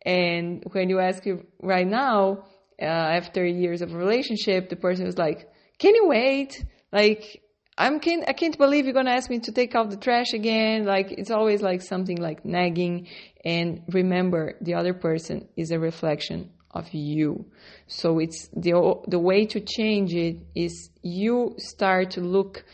and 0.06 0.64
when 0.72 0.90
you 0.90 1.00
ask 1.00 1.26
you 1.26 1.46
right 1.62 1.88
now, 1.88 2.46
uh, 2.80 2.86
after 2.86 3.44
years 3.46 3.82
of 3.82 3.94
relationship, 3.94 4.70
the 4.70 4.76
person 4.76 5.08
is 5.08 5.18
like, 5.18 5.50
"Can 5.80 5.96
you 5.96 6.08
wait? 6.08 6.64
Like, 6.92 7.42
I'm 7.78 8.00
can 8.00 8.24
I 8.28 8.34
can't 8.34 8.58
believe 8.58 8.86
you're 8.86 8.94
gonna 8.94 9.12
ask 9.12 9.30
me 9.30 9.40
to 9.40 9.52
take 9.52 9.74
out 9.76 9.90
the 9.90 9.98
trash 9.98 10.34
again." 10.34 10.86
Like, 10.86 11.12
it's 11.12 11.32
always 11.32 11.62
like 11.62 11.82
something 11.82 12.18
like 12.18 12.46
nagging. 12.46 13.08
And 13.44 13.82
remember, 13.90 14.58
the 14.62 14.76
other 14.76 14.94
person 14.94 15.48
is 15.58 15.72
a 15.72 15.80
reflection 15.80 16.52
of 16.76 16.94
you. 16.94 17.46
So 17.88 18.20
it's 18.20 18.50
the 18.50 18.74
the 19.08 19.20
way 19.20 19.46
to 19.48 19.60
change 19.60 20.14
it 20.14 20.38
is 20.54 20.90
you 21.02 21.56
start 21.58 22.12
to 22.12 22.22
look. 22.22 22.66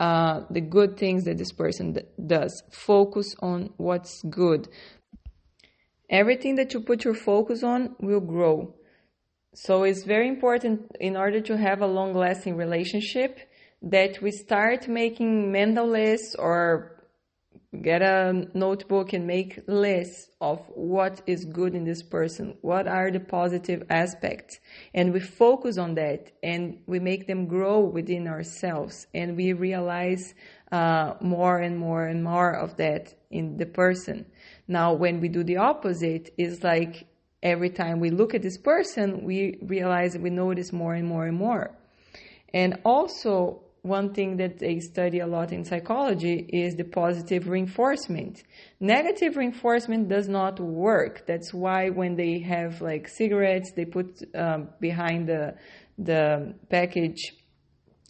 Uh, 0.00 0.46
the 0.48 0.62
good 0.62 0.96
things 0.96 1.24
that 1.24 1.36
this 1.36 1.52
person 1.52 1.94
does. 2.26 2.62
Focus 2.70 3.34
on 3.42 3.68
what's 3.76 4.22
good. 4.22 4.66
Everything 6.08 6.54
that 6.54 6.72
you 6.72 6.80
put 6.80 7.04
your 7.04 7.12
focus 7.12 7.62
on 7.62 7.94
will 8.00 8.20
grow. 8.20 8.74
So 9.54 9.82
it's 9.82 10.04
very 10.04 10.26
important 10.26 10.90
in 11.00 11.18
order 11.18 11.42
to 11.42 11.56
have 11.58 11.82
a 11.82 11.86
long 11.86 12.14
lasting 12.14 12.56
relationship 12.56 13.40
that 13.82 14.22
we 14.22 14.30
start 14.30 14.88
making 14.88 15.52
mental 15.52 15.86
lists 15.86 16.34
or 16.38 16.99
get 17.82 18.02
a 18.02 18.48
notebook 18.52 19.12
and 19.12 19.26
make 19.26 19.60
lists 19.68 20.28
of 20.40 20.58
what 20.74 21.22
is 21.26 21.44
good 21.44 21.74
in 21.74 21.84
this 21.84 22.02
person. 22.02 22.56
What 22.62 22.88
are 22.88 23.10
the 23.10 23.20
positive 23.20 23.84
aspects? 23.88 24.58
And 24.92 25.12
we 25.12 25.20
focus 25.20 25.78
on 25.78 25.94
that 25.94 26.32
and 26.42 26.78
we 26.86 26.98
make 26.98 27.28
them 27.28 27.46
grow 27.46 27.80
within 27.80 28.26
ourselves 28.26 29.06
and 29.14 29.36
we 29.36 29.52
realize 29.52 30.34
uh, 30.72 31.14
more 31.20 31.58
and 31.58 31.78
more 31.78 32.06
and 32.06 32.24
more 32.24 32.52
of 32.52 32.76
that 32.78 33.14
in 33.30 33.56
the 33.56 33.66
person. 33.66 34.26
Now, 34.66 34.92
when 34.92 35.20
we 35.20 35.28
do 35.28 35.44
the 35.44 35.58
opposite, 35.58 36.30
it's 36.36 36.64
like 36.64 37.06
every 37.42 37.70
time 37.70 38.00
we 38.00 38.10
look 38.10 38.34
at 38.34 38.42
this 38.42 38.58
person, 38.58 39.24
we 39.24 39.58
realize 39.62 40.18
we 40.18 40.30
notice 40.30 40.72
more 40.72 40.94
and 40.94 41.06
more 41.06 41.26
and 41.26 41.36
more. 41.36 41.76
And 42.52 42.78
also, 42.84 43.62
one 43.82 44.12
thing 44.12 44.36
that 44.36 44.58
they 44.58 44.78
study 44.80 45.20
a 45.20 45.26
lot 45.26 45.52
in 45.52 45.64
psychology 45.64 46.46
is 46.52 46.76
the 46.76 46.84
positive 46.84 47.48
reinforcement. 47.48 48.42
Negative 48.78 49.36
reinforcement 49.36 50.08
does 50.08 50.28
not 50.28 50.60
work. 50.60 51.26
That's 51.26 51.54
why 51.54 51.90
when 51.90 52.16
they 52.16 52.40
have 52.40 52.80
like 52.82 53.08
cigarettes, 53.08 53.72
they 53.74 53.84
put 53.84 54.22
um, 54.34 54.68
behind 54.80 55.28
the 55.28 55.54
the 55.98 56.54
package 56.70 57.32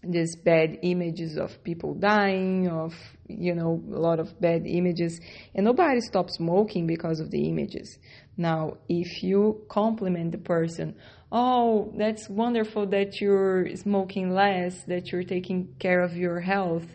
these 0.02 0.34
bad 0.36 0.78
images 0.82 1.36
of 1.36 1.62
people 1.62 1.94
dying, 1.94 2.68
of 2.68 2.94
you 3.28 3.54
know 3.54 3.82
a 3.92 3.98
lot 3.98 4.18
of 4.18 4.40
bad 4.40 4.66
images, 4.66 5.20
and 5.54 5.64
nobody 5.64 6.00
stops 6.00 6.36
smoking 6.36 6.86
because 6.86 7.20
of 7.20 7.30
the 7.30 7.48
images. 7.48 7.98
Now, 8.36 8.78
if 8.88 9.22
you 9.22 9.62
compliment 9.68 10.32
the 10.32 10.38
person, 10.38 10.94
oh, 11.30 11.92
that's 11.96 12.28
wonderful 12.28 12.86
that 12.86 13.20
you're 13.20 13.76
smoking 13.76 14.34
less, 14.34 14.82
that 14.84 15.12
you're 15.12 15.24
taking 15.24 15.74
care 15.78 16.00
of 16.00 16.16
your 16.16 16.40
health, 16.40 16.86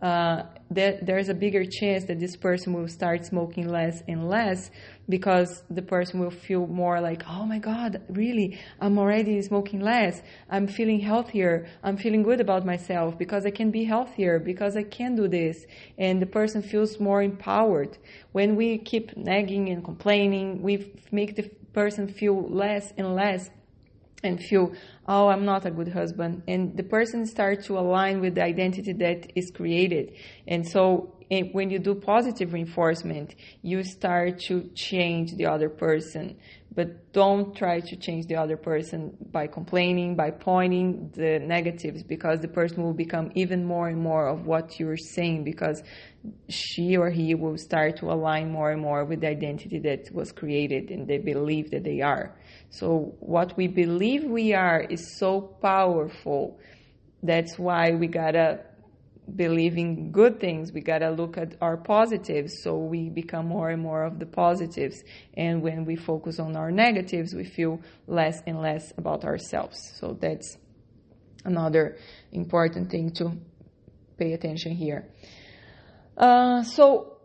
uh, 0.00 0.44
that 0.70 1.06
there's 1.06 1.28
a 1.28 1.34
bigger 1.34 1.64
chance 1.64 2.04
that 2.04 2.18
this 2.18 2.36
person 2.36 2.72
will 2.72 2.88
start 2.88 3.24
smoking 3.24 3.68
less 3.68 4.02
and 4.08 4.28
less 4.28 4.70
because 5.08 5.62
the 5.70 5.82
person 5.82 6.18
will 6.18 6.30
feel 6.30 6.66
more 6.66 7.00
like, 7.00 7.22
oh 7.28 7.44
my 7.44 7.58
God, 7.58 8.02
really, 8.08 8.58
I'm 8.80 8.98
already 8.98 9.40
smoking 9.42 9.80
less. 9.80 10.22
I'm 10.50 10.66
feeling 10.66 11.00
healthier. 11.00 11.66
I'm 11.82 11.96
feeling 11.96 12.22
good 12.22 12.40
about 12.40 12.64
myself 12.64 13.18
because 13.18 13.44
I 13.44 13.50
can 13.50 13.70
be 13.70 13.84
healthier, 13.84 14.38
because 14.38 14.76
I 14.76 14.84
can 14.84 15.14
do 15.14 15.28
this. 15.28 15.66
And 15.98 16.20
the 16.20 16.26
person 16.26 16.62
feels 16.62 16.98
more 16.98 17.22
empowered. 17.22 17.98
When 18.32 18.56
we 18.56 18.78
keep 18.78 19.16
nagging 19.16 19.68
and 19.68 19.84
complaining, 19.84 20.62
we 20.62 20.92
make 21.12 21.36
the 21.36 21.50
person 21.72 22.08
feel 22.08 22.48
less 22.48 22.92
and 22.96 23.14
less 23.14 23.50
and 24.24 24.40
feel, 24.42 24.72
oh, 25.06 25.28
I'm 25.28 25.44
not 25.44 25.66
a 25.66 25.70
good 25.70 25.88
husband. 25.88 26.42
And 26.48 26.76
the 26.76 26.82
person 26.82 27.26
starts 27.26 27.66
to 27.66 27.78
align 27.78 28.20
with 28.20 28.34
the 28.34 28.42
identity 28.42 28.92
that 28.94 29.32
is 29.36 29.50
created. 29.50 30.14
And 30.48 30.66
so 30.66 31.14
eh, 31.30 31.42
when 31.52 31.70
you 31.70 31.78
do 31.78 31.94
positive 31.94 32.52
reinforcement, 32.52 33.34
you 33.62 33.84
start 33.84 34.40
to 34.48 34.70
change 34.74 35.34
the 35.36 35.46
other 35.46 35.68
person. 35.68 36.36
But 36.74 37.12
don't 37.12 37.54
try 37.54 37.78
to 37.78 37.96
change 37.96 38.26
the 38.26 38.34
other 38.34 38.56
person 38.56 39.16
by 39.30 39.46
complaining, 39.46 40.16
by 40.16 40.32
pointing 40.32 41.10
the 41.14 41.38
negatives, 41.38 42.02
because 42.02 42.40
the 42.40 42.48
person 42.48 42.82
will 42.82 42.94
become 42.94 43.30
even 43.36 43.64
more 43.64 43.86
and 43.86 44.00
more 44.00 44.26
of 44.26 44.46
what 44.46 44.80
you're 44.80 44.96
saying, 44.96 45.44
because 45.44 45.84
she 46.48 46.96
or 46.96 47.10
he 47.10 47.36
will 47.36 47.56
start 47.58 47.98
to 47.98 48.10
align 48.10 48.50
more 48.50 48.72
and 48.72 48.82
more 48.82 49.04
with 49.04 49.20
the 49.20 49.28
identity 49.28 49.78
that 49.80 50.12
was 50.12 50.32
created 50.32 50.90
and 50.90 51.06
they 51.06 51.18
believe 51.18 51.70
that 51.70 51.84
they 51.84 52.00
are. 52.00 52.34
So, 52.70 53.14
what 53.20 53.56
we 53.56 53.68
believe 53.68 54.24
we 54.24 54.52
are 54.54 54.80
is 54.80 55.16
so 55.18 55.40
powerful. 55.40 56.58
That's 57.22 57.58
why 57.58 57.92
we 57.92 58.08
gotta 58.08 58.60
believe 59.36 59.76
in 59.76 60.10
good 60.10 60.40
things. 60.40 60.72
We 60.72 60.80
got 60.80 60.98
to 60.98 61.10
look 61.10 61.38
at 61.38 61.54
our 61.60 61.76
positives 61.76 62.62
so 62.62 62.76
we 62.76 63.08
become 63.08 63.46
more 63.46 63.70
and 63.70 63.82
more 63.82 64.04
of 64.04 64.18
the 64.18 64.26
positives. 64.26 65.02
And 65.36 65.62
when 65.62 65.84
we 65.84 65.96
focus 65.96 66.38
on 66.38 66.56
our 66.56 66.70
negatives, 66.70 67.34
we 67.34 67.44
feel 67.44 67.80
less 68.06 68.42
and 68.46 68.60
less 68.60 68.92
about 68.98 69.24
ourselves. 69.24 69.78
So 69.98 70.16
that's 70.20 70.56
another 71.44 71.96
important 72.32 72.90
thing 72.90 73.10
to 73.12 73.32
pay 74.18 74.32
attention 74.32 74.72
here. 74.72 75.08
Uh, 76.16 76.62
so, 76.62 77.18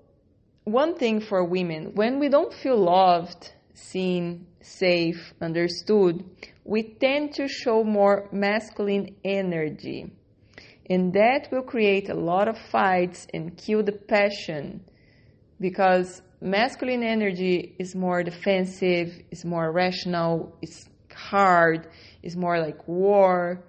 one 0.64 0.96
thing 0.96 1.20
for 1.20 1.44
women, 1.44 1.94
when 1.96 2.20
we 2.20 2.30
don't 2.30 2.54
feel 2.54 2.78
loved, 2.78 3.52
seen, 3.74 4.48
safe, 4.62 5.34
understood, 5.42 6.24
we 6.64 6.84
tend 6.84 7.34
to 7.36 7.48
show 7.48 7.84
more 7.84 8.28
masculine 8.32 9.16
energy 9.24 10.12
and 10.90 11.14
that 11.14 11.50
will 11.52 11.62
create 11.62 12.10
a 12.10 12.16
lot 12.16 12.48
of 12.48 12.58
fights 12.58 13.28
and 13.34 13.56
kill 13.56 13.84
the 13.84 13.92
passion 13.92 14.84
because 15.60 16.22
masculine 16.42 17.04
energy 17.04 17.76
is 17.78 17.96
more 17.96 18.24
defensive, 18.24 19.14
is 19.30 19.46
more 19.46 19.72
rational, 19.72 20.58
it's 20.64 20.90
hard, 21.14 21.88
is 22.24 22.36
more 22.36 22.60
like 22.60 22.88
war. 22.88 23.64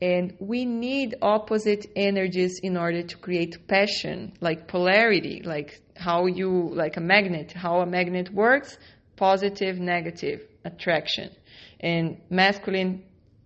And 0.00 0.34
we 0.40 0.64
need 0.64 1.14
opposite 1.20 1.86
energies 1.94 2.58
in 2.60 2.76
order 2.76 3.02
to 3.02 3.16
create 3.18 3.68
passion, 3.68 4.32
like 4.40 4.66
polarity, 4.66 5.42
like 5.44 5.80
how 5.94 6.26
you, 6.26 6.70
like 6.72 6.96
a 6.96 7.00
magnet, 7.00 7.52
how 7.52 7.80
a 7.80 7.86
magnet 7.86 8.32
works, 8.32 8.78
positive, 9.22 9.78
negative, 9.78 10.40
attraction. 10.64 11.30
And 11.78 12.18
masculine 12.28 13.04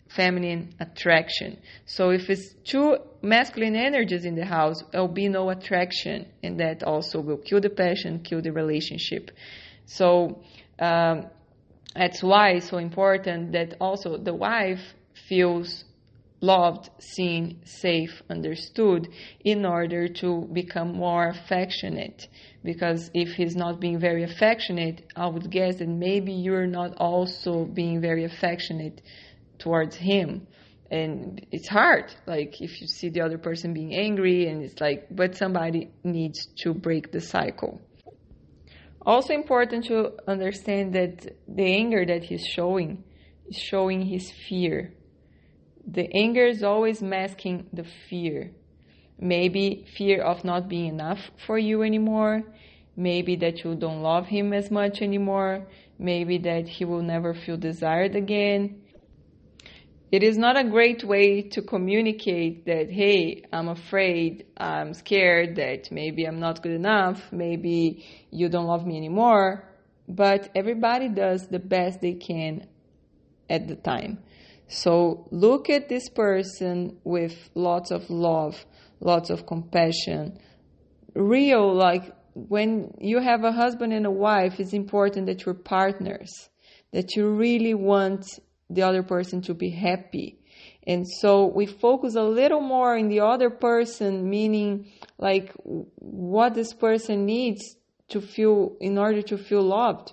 feminine 0.08 0.74
attraction. 0.80 1.58
So 1.84 2.08
if 2.18 2.30
it's 2.30 2.54
two 2.64 2.96
masculine 3.20 3.76
energies 3.76 4.24
in 4.24 4.36
the 4.36 4.46
house, 4.46 4.82
there'll 4.90 5.08
be 5.24 5.28
no 5.28 5.50
attraction, 5.50 6.28
and 6.42 6.58
that 6.60 6.82
also 6.82 7.20
will 7.20 7.36
kill 7.36 7.60
the 7.60 7.68
passion, 7.68 8.20
kill 8.20 8.40
the 8.40 8.52
relationship. 8.52 9.30
So 9.84 10.40
um, 10.78 11.26
that's 11.94 12.22
why 12.22 12.52
it's 12.52 12.70
so 12.70 12.78
important 12.78 13.52
that 13.52 13.74
also 13.78 14.16
the 14.16 14.32
wife 14.32 14.80
feels 15.28 15.84
loved, 16.40 16.90
seen, 16.98 17.60
safe, 17.64 18.22
understood 18.28 19.08
in 19.44 19.64
order 19.64 20.08
to 20.08 20.48
become 20.52 20.92
more 20.92 21.28
affectionate. 21.28 22.28
Because 22.62 23.10
if 23.14 23.34
he's 23.34 23.56
not 23.56 23.80
being 23.80 23.98
very 23.98 24.22
affectionate, 24.22 25.10
I 25.14 25.28
would 25.28 25.50
guess 25.50 25.76
that 25.76 25.88
maybe 25.88 26.32
you're 26.32 26.66
not 26.66 26.96
also 26.98 27.64
being 27.64 28.00
very 28.00 28.24
affectionate 28.24 29.00
towards 29.58 29.96
him. 29.96 30.46
And 30.90 31.44
it's 31.50 31.68
hard 31.68 32.14
like 32.26 32.60
if 32.60 32.80
you 32.80 32.86
see 32.86 33.08
the 33.08 33.22
other 33.22 33.38
person 33.38 33.72
being 33.72 33.94
angry 33.94 34.46
and 34.46 34.62
it's 34.62 34.80
like 34.80 35.08
but 35.10 35.36
somebody 35.36 35.90
needs 36.04 36.46
to 36.62 36.74
break 36.74 37.10
the 37.10 37.20
cycle. 37.20 37.80
Also 39.04 39.34
important 39.34 39.86
to 39.86 40.12
understand 40.28 40.94
that 40.94 41.26
the 41.48 41.64
anger 41.64 42.04
that 42.06 42.22
he's 42.24 42.46
showing 42.46 43.02
is 43.48 43.56
showing 43.56 44.02
his 44.02 44.30
fear 44.48 44.92
the 45.86 46.08
anger 46.14 46.46
is 46.46 46.62
always 46.62 47.02
masking 47.02 47.66
the 47.72 47.84
fear 48.08 48.50
maybe 49.18 49.86
fear 49.96 50.22
of 50.22 50.44
not 50.44 50.68
being 50.68 50.86
enough 50.88 51.30
for 51.46 51.58
you 51.58 51.82
anymore 51.82 52.42
maybe 52.96 53.36
that 53.36 53.64
you 53.64 53.74
don't 53.74 54.02
love 54.02 54.26
him 54.26 54.52
as 54.52 54.70
much 54.70 55.00
anymore 55.00 55.66
maybe 55.98 56.38
that 56.38 56.68
he 56.68 56.84
will 56.84 57.02
never 57.02 57.32
feel 57.34 57.56
desired 57.56 58.14
again 58.14 58.82
it 60.12 60.22
is 60.22 60.38
not 60.38 60.56
a 60.56 60.62
great 60.62 61.02
way 61.02 61.42
to 61.42 61.62
communicate 61.62 62.64
that, 62.66 62.90
hey, 62.90 63.42
I'm 63.52 63.68
afraid, 63.68 64.46
I'm 64.56 64.94
scared 64.94 65.56
that 65.56 65.90
maybe 65.90 66.24
I'm 66.24 66.38
not 66.38 66.62
good 66.62 66.72
enough, 66.72 67.20
maybe 67.32 68.06
you 68.30 68.48
don't 68.48 68.66
love 68.66 68.86
me 68.86 68.96
anymore. 68.96 69.68
But 70.08 70.50
everybody 70.54 71.08
does 71.08 71.48
the 71.48 71.58
best 71.58 72.00
they 72.00 72.14
can 72.14 72.68
at 73.50 73.66
the 73.66 73.74
time. 73.74 74.18
So 74.68 75.28
look 75.30 75.70
at 75.70 75.88
this 75.88 76.08
person 76.08 76.98
with 77.04 77.50
lots 77.54 77.90
of 77.90 78.10
love, 78.10 78.66
lots 79.00 79.30
of 79.30 79.46
compassion. 79.46 80.38
Real, 81.14 81.72
like 81.72 82.12
when 82.34 82.92
you 83.00 83.20
have 83.20 83.44
a 83.44 83.52
husband 83.52 83.92
and 83.92 84.06
a 84.06 84.10
wife, 84.10 84.58
it's 84.58 84.72
important 84.72 85.26
that 85.26 85.46
you're 85.46 85.54
partners, 85.54 86.50
that 86.92 87.16
you 87.16 87.30
really 87.30 87.74
want 87.74 88.26
the 88.68 88.82
other 88.82 89.02
person 89.02 89.40
to 89.42 89.54
be 89.54 89.70
happy. 89.70 90.38
And 90.86 91.06
so 91.08 91.46
we 91.46 91.66
focus 91.66 92.14
a 92.14 92.22
little 92.22 92.60
more 92.60 92.96
in 92.96 93.08
the 93.08 93.20
other 93.20 93.50
person, 93.50 94.28
meaning 94.28 94.92
like 95.18 95.52
what 95.62 96.54
this 96.54 96.72
person 96.72 97.24
needs 97.24 97.76
to 98.08 98.20
feel 98.20 98.76
in 98.80 98.98
order 98.98 99.22
to 99.22 99.38
feel 99.38 99.62
loved. 99.62 100.12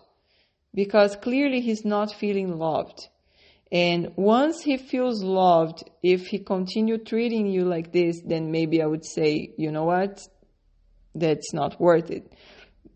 Because 0.74 1.16
clearly 1.16 1.62
he's 1.62 1.86
not 1.86 2.12
feeling 2.12 2.58
loved. 2.58 3.10
And 3.74 4.14
once 4.16 4.62
he 4.62 4.78
feels 4.78 5.24
loved, 5.24 5.90
if 6.04 6.28
he 6.28 6.38
continue 6.38 7.00
treating 7.00 7.48
you 7.48 7.66
like 7.66 7.92
this, 7.92 8.22
then 8.24 8.52
maybe 8.52 8.84
I 8.84 8.86
would 8.86 9.04
say, 9.04 9.52
you 9.58 9.72
know 9.72 9.86
what? 9.86 10.22
That's 11.16 11.54
not 11.54 11.82
worth 11.82 12.12
it. 12.12 12.32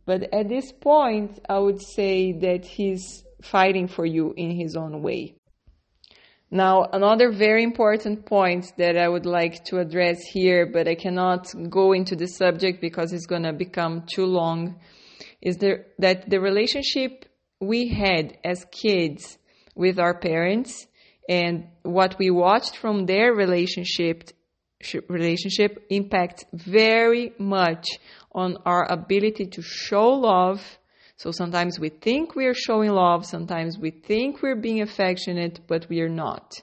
But 0.06 0.32
at 0.32 0.48
this 0.48 0.72
point, 0.72 1.40
I 1.50 1.58
would 1.58 1.82
say 1.82 2.32
that 2.32 2.64
he's 2.64 3.24
fighting 3.42 3.88
for 3.88 4.06
you 4.06 4.36
in 4.38 4.52
his 4.52 4.76
own 4.76 5.02
way. 5.02 5.38
Now, 6.52 6.88
another 6.94 7.32
very 7.32 7.64
important 7.64 8.28
point 8.28 8.72
that 8.78 8.98
I 8.98 9.10
would 9.10 9.26
like 9.26 9.66
to 9.66 9.80
address 9.80 10.20
here, 10.32 10.68
but 10.72 10.88
I 10.88 10.94
cannot 10.94 11.48
go 11.72 11.92
into 11.92 12.16
the 12.16 12.28
subject 12.28 12.82
because 12.82 13.14
it's 13.14 13.26
going 13.26 13.44
to 13.44 13.52
become 13.52 14.04
too 14.06 14.26
long, 14.26 14.80
is 15.42 15.58
there, 15.58 15.88
that 15.98 16.30
the 16.30 16.40
relationship 16.40 17.26
we 17.60 17.88
had 17.88 18.38
as 18.46 18.64
kids 18.72 19.40
with 19.78 20.00
our 20.00 20.18
parents 20.18 20.88
and 21.30 21.68
what 21.84 22.18
we 22.20 22.30
watched 22.30 22.78
from 22.78 23.06
their 23.06 23.34
relationship 23.34 24.30
relationship 25.10 25.86
impacts 25.90 26.46
very 26.54 27.34
much 27.40 27.88
on 28.32 28.58
our 28.66 28.86
ability 28.92 29.48
to 29.48 29.62
show 29.62 30.10
love 30.10 30.62
so 31.18 31.32
sometimes 31.32 31.80
we 31.80 31.90
think 31.90 32.36
we 32.36 32.46
are 32.46 32.54
showing 32.54 32.92
love, 32.92 33.26
sometimes 33.26 33.80
we 33.80 33.90
think 33.90 34.44
we're 34.44 34.56
being 34.56 34.82
affectionate, 34.82 35.62
but 35.66 35.90
we 35.90 36.02
are 36.02 36.10
not. 36.10 36.54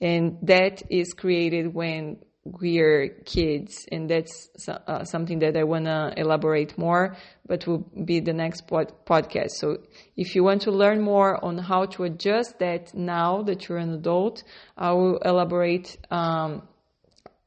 And 0.00 0.38
that 0.42 0.82
is 0.88 1.12
created 1.14 1.74
when 1.74 2.18
we're 2.44 3.08
kids, 3.24 3.86
and 3.92 4.10
that's 4.10 4.48
uh, 4.68 5.04
something 5.04 5.38
that 5.40 5.56
I 5.56 5.62
want 5.62 5.84
to 5.84 6.12
elaborate 6.16 6.76
more, 6.76 7.16
but 7.46 7.66
will 7.66 7.86
be 8.04 8.18
the 8.20 8.32
next 8.32 8.66
pod- 8.66 8.92
podcast. 9.06 9.50
So 9.50 9.78
if 10.16 10.34
you 10.34 10.42
want 10.42 10.62
to 10.62 10.72
learn 10.72 11.00
more 11.00 11.42
on 11.44 11.58
how 11.58 11.86
to 11.86 12.04
adjust 12.04 12.58
that 12.58 12.94
now 12.94 13.42
that 13.42 13.68
you're 13.68 13.78
an 13.78 13.94
adult, 13.94 14.42
I 14.76 14.90
will 14.92 15.18
elaborate 15.18 15.96
um, 16.10 16.62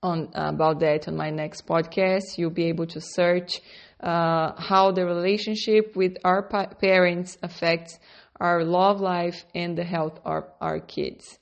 on 0.02 0.30
about 0.34 0.80
that 0.80 1.08
on 1.10 1.18
my 1.18 1.30
next 1.30 1.68
podcast. 1.68 2.38
You'll 2.38 2.50
be 2.52 2.66
able 2.66 2.88
to 2.88 3.02
search 3.02 3.60
uh, 4.00 4.54
how 4.58 4.92
the 4.92 5.06
relationship 5.06 5.96
with 5.96 6.18
our 6.24 6.44
pa- 6.44 6.74
parents 6.80 7.38
affects 7.44 8.00
our 8.40 8.64
love 8.64 9.02
life 9.02 9.46
and 9.54 9.78
the 9.78 9.84
health 9.84 10.20
of 10.24 10.46
our 10.62 10.80
kids. 10.80 11.38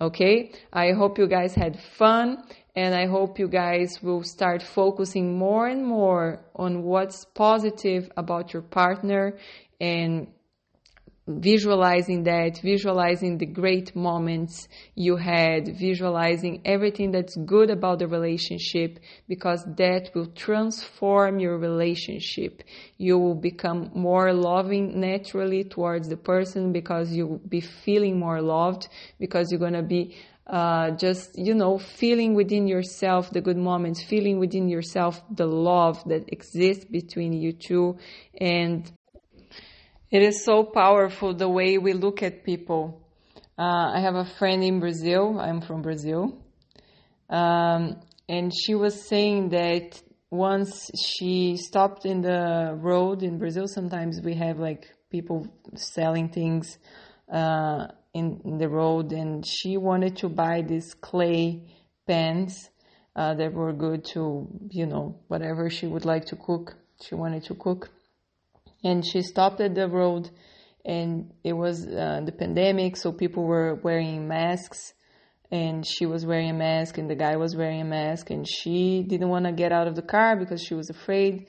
Okay, 0.00 0.52
I 0.72 0.92
hope 0.92 1.18
you 1.18 1.28
guys 1.28 1.54
had 1.54 1.78
fun 1.98 2.42
and 2.76 2.94
I 2.94 3.06
hope 3.06 3.38
you 3.38 3.48
guys 3.48 4.02
will 4.02 4.22
start 4.22 4.62
focusing 4.62 5.38
more 5.38 5.68
and 5.68 5.86
more 5.86 6.44
on 6.56 6.82
what's 6.82 7.24
positive 7.24 8.10
about 8.16 8.52
your 8.52 8.62
partner 8.62 9.38
and 9.80 10.28
visualizing 11.26 12.24
that, 12.24 12.60
visualizing 12.62 13.38
the 13.38 13.46
great 13.46 13.96
moments 13.96 14.68
you 14.94 15.16
had, 15.16 15.78
visualizing 15.78 16.60
everything 16.66 17.12
that's 17.12 17.34
good 17.36 17.70
about 17.70 17.98
the 17.98 18.06
relationship, 18.06 18.98
because 19.26 19.64
that 19.76 20.10
will 20.14 20.26
transform 20.26 21.38
your 21.38 21.56
relationship. 21.56 22.62
You 22.98 23.18
will 23.18 23.36
become 23.36 23.90
more 23.94 24.34
loving 24.34 25.00
naturally 25.00 25.64
towards 25.64 26.08
the 26.08 26.18
person 26.18 26.72
because 26.72 27.10
you'll 27.12 27.38
be 27.38 27.60
feeling 27.60 28.18
more 28.18 28.42
loved, 28.42 28.88
because 29.18 29.50
you're 29.50 29.60
gonna 29.60 29.82
be 29.82 30.14
uh, 30.46 30.90
just 30.92 31.38
you 31.38 31.54
know 31.54 31.78
feeling 31.78 32.34
within 32.34 32.66
yourself 32.66 33.30
the 33.30 33.40
good 33.40 33.56
moments 33.56 34.02
feeling 34.04 34.38
within 34.38 34.68
yourself 34.68 35.22
the 35.30 35.46
love 35.46 36.02
that 36.06 36.30
exists 36.32 36.84
between 36.84 37.32
you 37.32 37.52
two 37.52 37.96
and 38.38 38.92
it 40.14 40.22
is 40.22 40.44
so 40.44 40.62
powerful 40.62 41.34
the 41.34 41.48
way 41.48 41.76
we 41.76 41.92
look 41.92 42.22
at 42.22 42.44
people. 42.44 43.02
Uh, 43.58 43.90
I 43.94 43.98
have 43.98 44.14
a 44.14 44.24
friend 44.24 44.62
in 44.62 44.78
Brazil. 44.78 45.40
I'm 45.40 45.60
from 45.60 45.82
Brazil. 45.82 46.38
Um, 47.28 47.96
and 48.28 48.52
she 48.54 48.76
was 48.76 49.08
saying 49.08 49.48
that 49.48 50.00
once 50.30 50.88
she 50.94 51.56
stopped 51.56 52.06
in 52.06 52.20
the 52.20 52.78
road 52.80 53.24
in 53.24 53.38
Brazil, 53.38 53.66
sometimes 53.66 54.20
we 54.22 54.34
have 54.34 54.60
like 54.60 54.88
people 55.10 55.48
selling 55.74 56.28
things 56.28 56.78
uh, 57.32 57.88
in, 58.14 58.58
the 58.58 58.68
road, 58.68 59.12
and 59.12 59.44
she 59.44 59.76
wanted 59.76 60.16
to 60.18 60.28
buy 60.28 60.62
these 60.62 60.94
clay 60.94 61.62
pans 62.06 62.70
uh, 63.16 63.34
that 63.34 63.52
were 63.52 63.72
good 63.72 64.04
to, 64.04 64.48
you 64.70 64.86
know, 64.86 65.20
whatever 65.28 65.68
she 65.68 65.86
would 65.86 66.04
like 66.04 66.24
to 66.26 66.36
cook. 66.36 66.76
She 67.02 67.14
wanted 67.14 67.44
to 67.44 67.54
cook. 67.54 67.90
And 68.82 69.04
she 69.04 69.22
stopped 69.22 69.60
at 69.60 69.74
the 69.74 69.88
road 69.88 70.30
and 70.84 71.32
it 71.42 71.54
was 71.54 71.86
uh, 71.86 72.20
the 72.24 72.32
pandemic, 72.32 72.96
so 72.96 73.10
people 73.10 73.44
were 73.44 73.74
wearing 73.76 74.28
masks 74.28 74.92
and 75.50 75.86
she 75.86 76.04
was 76.04 76.26
wearing 76.26 76.50
a 76.50 76.54
mask 76.54 76.98
and 76.98 77.08
the 77.08 77.14
guy 77.14 77.36
was 77.36 77.56
wearing 77.56 77.80
a 77.80 77.84
mask 77.84 78.30
and 78.30 78.46
she 78.46 79.02
didn't 79.02 79.28
want 79.28 79.46
to 79.46 79.52
get 79.52 79.72
out 79.72 79.86
of 79.86 79.94
the 79.94 80.02
car 80.02 80.36
because 80.36 80.62
she 80.62 80.74
was 80.74 80.90
afraid 80.90 81.46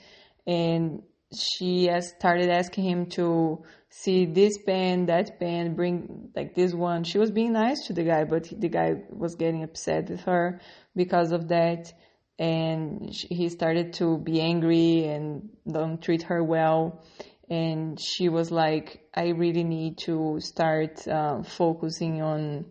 and 0.48 1.02
she 1.34 1.90
started 2.02 2.50
asking 2.50 2.84
him 2.84 3.06
to 3.08 3.64
see 3.98 4.26
this 4.26 4.58
pen, 4.58 5.06
that 5.06 5.40
pen, 5.40 5.74
bring 5.74 6.30
like 6.36 6.54
this 6.54 6.74
one. 6.74 7.04
She 7.04 7.18
was 7.18 7.32
being 7.32 7.54
nice 7.54 7.88
to 7.88 7.94
the 7.94 8.04
guy, 8.04 8.26
but 8.26 8.52
the 8.52 8.68
guy 8.68 8.96
was 9.10 9.36
getting 9.36 9.64
upset 9.64 10.10
with 10.10 10.22
her 10.22 10.60
because 10.96 11.32
of 11.32 11.48
that. 11.48 11.94
And 12.38 13.10
he 13.12 13.48
started 13.48 13.94
to 13.94 14.18
be 14.18 14.42
angry 14.42 15.06
and 15.06 15.50
don't 15.72 16.02
treat 16.02 16.24
her 16.24 16.44
well. 16.44 17.04
And 17.50 17.98
she 18.00 18.28
was 18.28 18.52
like, 18.52 19.08
I 19.14 19.30
really 19.30 19.64
need 19.64 20.00
to 20.00 20.40
start 20.42 21.08
uh, 21.08 21.44
focusing 21.44 22.22
on 22.22 22.66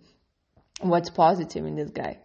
what's 0.80 1.08
positive 1.08 1.64
in 1.64 1.76
this 1.76 1.90
guy. 1.90 2.18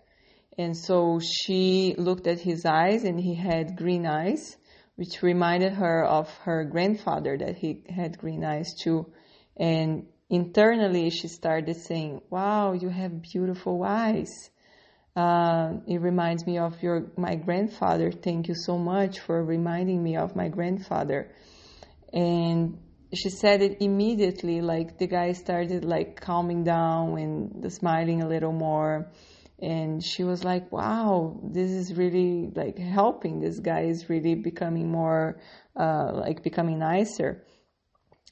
And 0.58 0.76
so 0.76 1.22
she 1.22 1.96
looked 1.98 2.28
at 2.28 2.42
his 2.42 2.66
eyes 2.66 3.06
and 3.06 3.18
he 3.18 3.36
had 3.36 3.78
green 3.78 4.06
eyes 4.06 4.58
which 5.00 5.24
reminded 5.24 5.72
her 5.72 6.04
of 6.04 6.30
her 6.40 6.66
grandfather 6.66 7.38
that 7.38 7.56
he 7.56 7.82
had 7.88 8.18
green 8.18 8.44
eyes 8.44 8.74
too. 8.74 9.06
And 9.56 10.08
internally, 10.30 11.10
she 11.10 11.30
started 11.30 11.78
saying, 11.78 12.20
Wow, 12.30 12.74
you 12.74 12.90
have 12.90 13.22
beautiful 13.22 13.82
eyes. 13.82 14.28
Uh, 15.16 15.76
it 15.88 16.02
reminds 16.02 16.46
me 16.46 16.58
of 16.58 16.84
your 16.84 17.14
my 17.16 17.36
grandfather. 17.36 18.12
Thank 18.12 18.50
you 18.50 18.56
so 18.56 18.78
much 18.78 19.22
for 19.22 19.42
reminding 19.42 20.04
me 20.04 20.18
of 20.18 20.36
my 20.36 20.50
grandfather. 20.50 21.32
And 22.12 22.78
she 23.14 23.30
said 23.30 23.62
it 23.62 23.78
immediately, 23.80 24.60
like 24.60 24.98
the 24.98 25.08
guy 25.08 25.32
started 25.32 25.86
like 25.86 26.20
calming 26.20 26.66
down 26.66 27.18
and 27.18 27.72
smiling 27.72 28.22
a 28.22 28.28
little 28.28 28.52
more 28.52 29.08
and 29.62 30.04
she 30.04 30.24
was 30.24 30.44
like 30.44 30.72
wow 30.72 31.40
this 31.44 31.72
is 31.72 31.96
really 31.96 32.52
like 32.56 32.78
helping. 32.78 33.40
This 33.40 33.60
guy 33.60 33.82
is 33.82 34.10
really 34.10 34.36
becoming 34.36 34.90
more 34.90 35.40
uh, 35.76 36.12
like 36.14 36.44
becoming 36.44 36.80
nicer. 36.80 37.44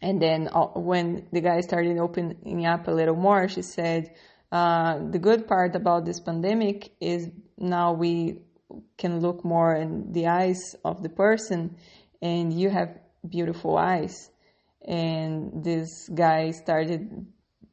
And 0.01 0.21
then 0.21 0.49
uh, 0.53 0.67
when 0.75 1.27
the 1.31 1.41
guy 1.41 1.61
started 1.61 1.97
opening 1.97 2.65
up 2.65 2.87
a 2.87 2.91
little 2.91 3.15
more 3.15 3.47
she 3.47 3.61
said 3.61 4.15
uh, 4.51 4.99
the 5.11 5.19
good 5.19 5.47
part 5.47 5.75
about 5.75 6.05
this 6.05 6.19
pandemic 6.19 6.91
is 7.01 7.29
now 7.57 7.93
we 7.93 8.41
can 8.97 9.19
look 9.19 9.43
more 9.43 9.75
in 9.75 10.11
the 10.13 10.27
eyes 10.27 10.75
of 10.85 11.03
the 11.03 11.09
person 11.09 11.75
and 12.21 12.53
you 12.53 12.69
have 12.69 12.97
beautiful 13.27 13.77
eyes. 13.77 14.29
And 14.85 15.63
this 15.63 16.09
guy 16.13 16.51
started 16.51 17.25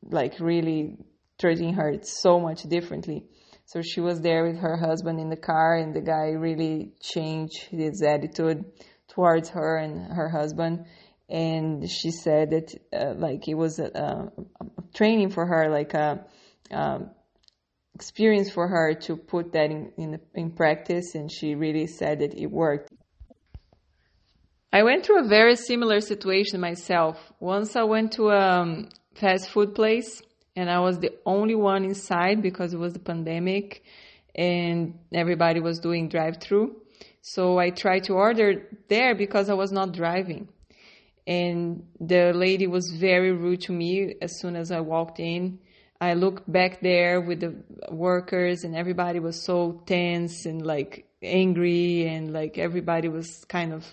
like 0.02 0.40
really 0.40 0.98
treating 1.38 1.74
her 1.74 1.98
so 2.02 2.40
much 2.40 2.62
differently 2.64 3.24
so 3.66 3.80
she 3.82 4.00
was 4.00 4.20
there 4.20 4.44
with 4.44 4.58
her 4.58 4.76
husband 4.76 5.18
in 5.20 5.30
the 5.30 5.36
car, 5.36 5.76
and 5.76 5.94
the 5.94 6.00
guy 6.00 6.30
really 6.30 6.92
changed 7.00 7.62
his 7.70 8.02
attitude 8.02 8.64
towards 9.08 9.48
her 9.50 9.76
and 9.76 10.12
her 10.12 10.28
husband. 10.28 10.84
And 11.28 11.88
she 11.90 12.10
said 12.10 12.50
that 12.50 12.74
uh, 12.92 13.14
like 13.16 13.48
it 13.48 13.54
was 13.54 13.78
a, 13.78 13.84
a, 13.84 14.32
a, 14.60 14.66
training 14.94 15.30
for 15.30 15.46
her, 15.46 15.70
like 15.70 15.94
a, 15.94 16.26
um, 16.70 17.10
experience 17.94 18.50
for 18.50 18.68
her 18.68 18.92
to 18.92 19.16
put 19.16 19.52
that 19.52 19.70
in, 19.70 19.92
in 19.96 20.20
in 20.34 20.50
practice. 20.50 21.14
And 21.14 21.32
she 21.32 21.54
really 21.54 21.86
said 21.86 22.18
that 22.18 22.34
it 22.34 22.50
worked. 22.50 22.92
I 24.70 24.82
went 24.82 25.06
through 25.06 25.24
a 25.24 25.28
very 25.28 25.56
similar 25.56 26.00
situation 26.00 26.60
myself. 26.60 27.16
Once 27.40 27.76
I 27.76 27.84
went 27.84 28.12
to 28.12 28.28
a 28.28 28.84
fast 29.14 29.48
food 29.48 29.74
place 29.74 30.20
and 30.56 30.70
I 30.70 30.80
was 30.80 30.98
the 30.98 31.12
only 31.26 31.54
one 31.54 31.84
inside 31.84 32.42
because 32.42 32.72
it 32.72 32.78
was 32.78 32.92
the 32.92 32.98
pandemic 32.98 33.82
and 34.34 34.98
everybody 35.12 35.60
was 35.60 35.78
doing 35.78 36.08
drive 36.08 36.38
through. 36.40 36.76
So 37.20 37.58
I 37.58 37.70
tried 37.70 38.04
to 38.04 38.14
order 38.14 38.68
there 38.88 39.14
because 39.14 39.48
I 39.48 39.54
was 39.54 39.72
not 39.72 39.92
driving. 39.92 40.48
And 41.26 41.86
the 41.98 42.32
lady 42.34 42.66
was 42.66 42.90
very 42.90 43.32
rude 43.32 43.62
to 43.62 43.72
me 43.72 44.14
as 44.20 44.38
soon 44.38 44.56
as 44.56 44.70
I 44.70 44.80
walked 44.80 45.20
in. 45.20 45.58
I 46.00 46.14
looked 46.14 46.50
back 46.50 46.80
there 46.82 47.20
with 47.20 47.40
the 47.40 47.54
workers 47.90 48.64
and 48.64 48.76
everybody 48.76 49.20
was 49.20 49.42
so 49.42 49.82
tense 49.86 50.44
and 50.44 50.64
like 50.64 51.06
angry 51.22 52.06
and 52.06 52.32
like 52.32 52.58
everybody 52.58 53.08
was 53.08 53.44
kind 53.48 53.72
of 53.72 53.86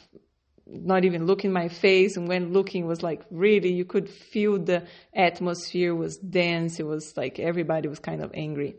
not 0.72 1.06
even 1.06 1.26
looking 1.26 1.52
my 1.52 1.68
face. 1.68 2.18
And 2.18 2.28
when 2.28 2.54
looking 2.54 2.88
was 2.88 3.04
like 3.04 3.24
really 3.30 3.74
you 3.74 3.86
could 3.86 4.10
feel 4.10 4.58
the 4.60 4.88
atmosphere 5.16 5.94
was 5.94 6.18
dense. 6.18 6.80
It 6.80 6.86
was 6.86 7.14
like 7.18 7.40
everybody 7.40 7.88
was 7.88 8.00
kind 8.00 8.24
of 8.24 8.32
angry. 8.34 8.76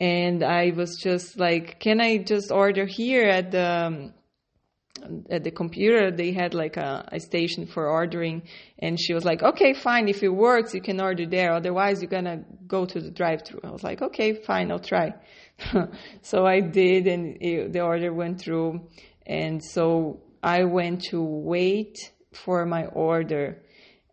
And 0.00 0.42
i 0.42 0.72
was 0.74 0.96
just 0.96 1.38
like 1.38 1.78
can 1.78 2.00
i 2.00 2.16
just 2.18 2.50
order 2.50 2.86
here 2.86 3.28
at 3.28 3.52
the 3.52 3.86
um, 3.86 4.14
at 5.30 5.44
the 5.44 5.50
computer? 5.50 6.10
They 6.10 6.32
had 6.32 6.54
like 6.54 6.76
a, 6.76 7.08
a, 7.10 7.18
station 7.18 7.66
for 7.66 7.88
ordering. 7.88 8.42
And 8.78 9.00
she 9.00 9.14
was 9.14 9.24
like 9.24 9.42
okay 9.42 9.74
fine. 9.74 10.08
If 10.08 10.22
it 10.22 10.28
works 10.28 10.74
you 10.74 10.80
can 10.80 11.00
order 11.00 11.26
there. 11.26 11.52
Otherwise 11.52 12.02
you're 12.02 12.10
gonna 12.10 12.44
go 12.66 12.84
to 12.86 13.00
the 13.00 13.10
drive 13.10 13.42
through 13.44 13.60
i 13.64 13.70
was 13.70 13.82
like 13.82 14.02
okay 14.02 14.34
fine. 14.42 14.70
I'll 14.70 14.78
try. 14.78 15.14
So 16.22 16.46
i 16.46 16.60
did 16.60 17.06
and 17.06 17.36
it, 17.40 17.72
the 17.72 17.80
order 17.80 18.12
went 18.12 18.40
through. 18.40 18.88
And 19.26 19.62
so 19.62 20.20
I 20.42 20.64
went 20.64 21.04
to 21.10 21.22
wait 21.22 22.12
for 22.32 22.66
my 22.66 22.86
order. 22.86 23.62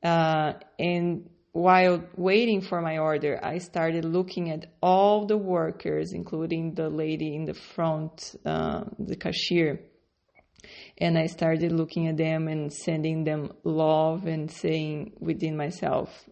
Uh, 0.03 0.53
and 0.77 1.29
while 1.51 2.03
waiting 2.15 2.61
for 2.61 2.81
my 2.81 2.99
order, 2.99 3.39
I 3.43 3.57
started 3.57 4.05
looking 4.05 4.51
at 4.51 4.67
all 4.81 5.25
the 5.25 5.37
workers, 5.37 6.13
including 6.13 6.75
the 6.75 6.89
lady 6.89 7.35
in 7.35 7.45
the 7.45 7.53
front, 7.53 8.35
uh, 8.45 8.83
the 8.99 9.15
cashier. 9.15 9.81
And 10.97 11.17
I 11.17 11.25
started 11.25 11.71
looking 11.71 12.07
at 12.07 12.17
them 12.17 12.47
and 12.47 12.71
sending 12.71 13.23
them 13.23 13.53
love 13.63 14.25
and 14.25 14.51
saying 14.51 15.13
within 15.19 15.57
myself, 15.57 16.29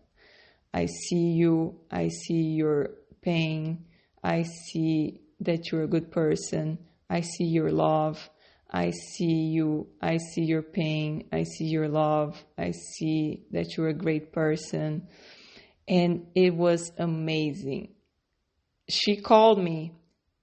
I 0.74 0.86
see 0.86 1.32
you, 1.32 1.80
I 1.90 2.10
see 2.10 2.54
your 2.56 2.92
pain, 3.22 3.86
I 4.24 4.44
see 4.44 5.22
that 5.40 5.72
you're 5.72 5.84
a 5.84 5.88
good 5.88 6.12
person, 6.12 6.78
I 7.10 7.22
see 7.22 7.46
your 7.46 7.72
love, 7.72 8.30
I 8.70 8.92
see 8.92 9.50
you, 9.54 9.88
I 10.02 10.18
see 10.18 10.44
your 10.44 10.62
pain, 10.62 11.30
I 11.32 11.44
see 11.44 11.66
your 11.66 11.88
love, 11.88 12.44
I 12.58 12.72
see 12.72 13.44
that 13.52 13.78
you're 13.78 13.88
a 13.88 13.94
great 13.94 14.34
person. 14.34 15.08
And 15.88 16.28
it 16.36 16.54
was 16.54 16.92
amazing. 16.98 17.94
She 18.90 19.22
called 19.22 19.64
me 19.64 19.94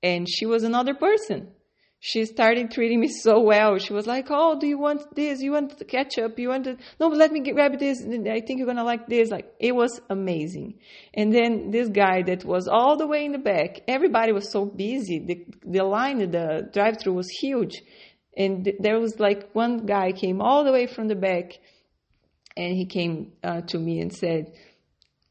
and 0.03 0.27
she 0.29 0.47
was 0.47 0.65
another 0.65 0.95
person. 0.95 1.49
She 2.07 2.27
started 2.27 2.71
treating 2.71 3.01
me 3.01 3.09
so 3.09 3.41
well. 3.41 3.79
She 3.79 3.95
was 3.95 4.07
like, 4.07 4.27
"Oh, 4.29 4.59
do 4.61 4.67
you 4.67 4.79
want 4.79 5.15
this? 5.15 5.41
You 5.41 5.53
want 5.53 5.79
the 5.79 5.87
ketchup? 5.87 6.39
You 6.39 6.51
want 6.51 6.65
the 6.65 6.77
no? 7.01 7.09
Let 7.09 7.33
me 7.33 7.41
get, 7.41 7.55
grab 7.55 7.79
this. 7.79 8.05
I 8.05 8.43
think 8.43 8.59
you're 8.59 8.67
gonna 8.67 8.85
like 8.85 9.07
this." 9.07 9.31
Like 9.31 9.55
it 9.59 9.75
was 9.75 10.03
amazing. 10.11 10.75
And 11.15 11.33
then 11.33 11.71
this 11.71 11.89
guy 11.89 12.21
that 12.25 12.45
was 12.45 12.69
all 12.69 12.99
the 12.99 13.07
way 13.07 13.25
in 13.25 13.33
the 13.33 13.39
back. 13.39 13.81
Everybody 13.89 14.33
was 14.33 14.53
so 14.53 14.67
busy. 14.67 15.19
The 15.19 15.47
the 15.65 15.83
line, 15.83 16.19
the 16.19 16.69
drive-through 16.75 17.15
was 17.15 17.31
huge, 17.41 17.83
and 18.37 18.73
there 18.81 18.99
was 18.99 19.19
like 19.19 19.51
one 19.53 19.87
guy 19.87 20.13
came 20.13 20.41
all 20.41 20.65
the 20.65 20.73
way 20.73 20.87
from 20.87 21.09
the 21.09 21.15
back 21.15 21.59
and 22.57 22.77
he 22.77 22.87
came 22.87 23.33
uh, 23.43 23.61
to 23.63 23.79
me 23.79 24.01
and 24.01 24.13
said 24.13 24.53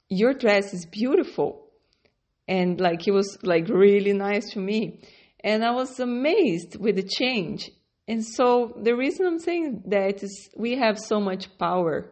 your 0.09 0.33
dress 0.33 0.73
is 0.73 0.85
beautiful. 0.85 1.67
And 2.47 2.79
like 2.79 3.01
he 3.01 3.11
was 3.11 3.37
like 3.41 3.67
really 3.69 4.13
nice 4.13 4.51
to 4.51 4.59
me. 4.59 5.01
And 5.39 5.63
i 5.63 5.71
was 5.71 5.99
amazed 5.99 6.77
with 6.79 6.95
the 6.95 7.03
change. 7.03 7.71
And 8.07 8.25
so 8.25 8.77
the 8.81 8.95
reason 8.95 9.25
i'm 9.25 9.39
saying 9.39 9.83
that 9.87 10.23
is 10.23 10.49
we 10.55 10.77
have 10.77 10.99
so 10.99 11.19
much 11.19 11.57
power 11.57 12.11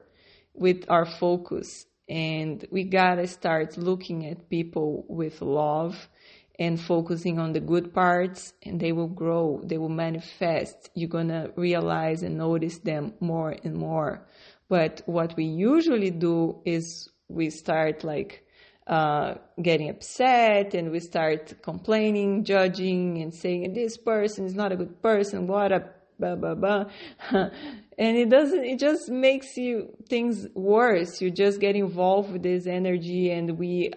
with 0.53 0.85
our 0.89 1.05
focus 1.05 1.85
and 2.07 2.65
we 2.71 2.83
gotta 2.83 3.27
start 3.27 3.77
looking 3.77 4.25
at 4.25 4.49
people 4.49 5.05
with 5.07 5.41
love 5.41 5.95
and 6.59 6.79
focusing 6.79 7.39
on 7.39 7.53
the 7.53 7.59
good 7.59 7.93
parts 7.93 8.53
and 8.63 8.79
they 8.79 8.91
will 8.91 9.07
grow 9.07 9.61
they 9.63 9.77
will 9.77 9.89
manifest. 9.89 10.89
You're 10.93 11.09
going 11.09 11.29
to 11.29 11.51
realize 11.55 12.23
and 12.23 12.37
notice 12.37 12.79
them 12.79 13.13
more 13.19 13.55
and 13.63 13.75
more. 13.75 14.27
But 14.69 15.01
what 15.05 15.35
we 15.35 15.45
usually 15.45 16.11
do 16.11 16.61
is 16.65 17.09
we 17.27 17.49
start 17.49 18.03
like 18.03 18.45
uh, 18.87 19.35
getting 19.61 19.89
upset 19.89 20.73
and 20.73 20.91
we 20.91 20.99
start 20.99 21.61
complaining 21.61 22.43
judging 22.43 23.21
and 23.21 23.33
saying 23.33 23.73
this 23.73 23.97
person 23.97 24.45
is 24.45 24.55
not 24.55 24.71
a 24.71 24.75
good 24.75 25.01
person 25.01 25.47
what 25.47 25.71
a 25.71 25.89
blah 26.21 26.35
blah 26.35 26.55
blah. 26.55 26.85
And 27.97 28.17
it 28.17 28.29
doesn't 28.29 28.63
it 28.63 28.79
just 28.79 29.09
makes 29.09 29.57
you 29.57 29.95
things 30.09 30.47
worse. 30.55 31.21
You 31.21 31.29
just 31.29 31.59
get 31.59 31.75
involved 31.75 32.31
with 32.31 32.41
this 32.41 32.65
energy 32.65 33.29
and 33.31 33.59
we 33.59 33.91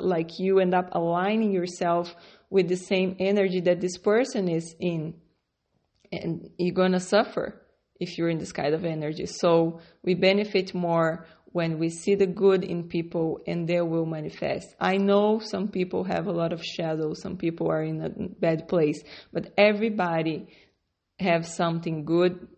like 0.00 0.38
you 0.38 0.58
end 0.58 0.74
up 0.74 0.88
aligning 0.92 1.52
yourself 1.52 2.14
with 2.50 2.68
the 2.68 2.76
same 2.76 3.14
energy 3.20 3.60
that 3.60 3.80
this 3.80 3.98
person 3.98 4.48
is 4.48 4.74
in. 4.80 5.14
And 6.10 6.50
you're 6.58 6.74
going 6.74 6.92
to 6.92 7.00
suffer 7.00 7.60
if 8.00 8.18
you're 8.18 8.30
in 8.30 8.38
this 8.38 8.52
kind 8.52 8.74
of 8.74 8.84
energy. 8.84 9.26
So 9.26 9.80
we 10.02 10.14
benefit 10.14 10.74
more 10.74 11.26
when 11.56 11.78
we 11.78 11.88
see 11.88 12.14
the 12.14 12.26
good 12.26 12.62
in 12.62 12.84
people 12.84 13.40
and 13.46 13.66
they 13.66 13.80
will 13.80 14.06
manifest. 14.06 14.74
I 14.78 14.98
know 14.98 15.38
some 15.38 15.68
people 15.68 16.04
have 16.04 16.26
a 16.26 16.32
lot 16.32 16.52
of 16.52 16.62
shadows, 16.62 17.22
some 17.22 17.36
people 17.36 17.70
are 17.70 17.82
in 17.82 18.02
a 18.02 18.10
bad 18.10 18.68
place, 18.68 19.02
but 19.32 19.52
everybody 19.56 20.48
have 21.18 21.46
something 21.46 22.04
good 22.04 22.48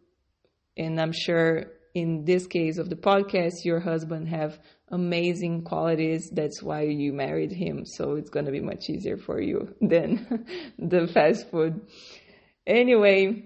and 0.77 1.01
I'm 1.01 1.12
sure 1.12 1.64
in 1.94 2.25
this 2.25 2.47
case 2.47 2.79
of 2.79 2.90
the 2.90 2.97
podcast 2.97 3.64
your 3.64 3.81
husband 3.81 4.29
have 4.29 4.59
amazing 4.88 5.64
qualities. 5.64 6.31
That's 6.31 6.62
why 6.62 6.83
you 6.83 7.12
married 7.12 7.53
him. 7.53 7.85
So 7.85 8.14
it's 8.14 8.31
going 8.31 8.47
to 8.47 8.53
be 8.53 8.61
much 8.61 8.88
easier 8.88 9.16
for 9.16 9.40
you 9.40 9.75
than 9.81 10.47
the 10.79 11.07
fast 11.09 11.51
food. 11.51 11.81
Anyway 12.66 13.44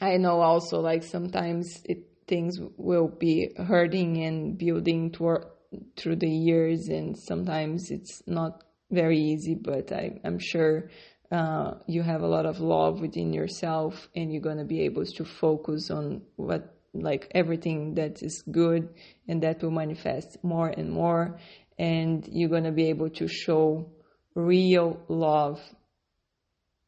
i 0.00 0.16
know 0.16 0.40
also 0.40 0.80
like 0.80 1.04
sometimes 1.04 1.80
it 1.84 2.14
things 2.26 2.58
will 2.76 3.08
be 3.08 3.50
hurting 3.56 4.22
and 4.22 4.58
building 4.58 5.10
toward, 5.10 5.44
through 5.96 6.16
the 6.16 6.30
years, 6.30 6.88
and 6.88 7.16
sometimes 7.16 7.90
it's 7.90 8.22
not 8.26 8.62
very 8.90 9.18
easy, 9.18 9.54
but 9.54 9.92
I, 9.92 10.20
am 10.24 10.38
sure 10.38 10.90
uh, 11.30 11.74
you 11.86 12.02
have 12.02 12.22
a 12.22 12.26
lot 12.26 12.46
of 12.46 12.60
love 12.60 13.00
within 13.00 13.32
yourself, 13.32 14.08
and 14.14 14.32
you're 14.32 14.42
gonna 14.42 14.64
be 14.64 14.82
able 14.82 15.04
to 15.04 15.24
focus 15.24 15.90
on 15.90 16.22
what 16.36 16.76
like 16.92 17.30
everything 17.34 17.94
that 17.94 18.22
is 18.22 18.42
good, 18.42 18.88
and 19.28 19.42
that 19.42 19.62
will 19.62 19.70
manifest 19.70 20.38
more 20.44 20.68
and 20.68 20.90
more, 20.90 21.38
and 21.78 22.28
you're 22.30 22.50
gonna 22.50 22.72
be 22.72 22.88
able 22.88 23.10
to 23.10 23.26
show 23.26 23.90
real 24.34 25.00
love, 25.08 25.60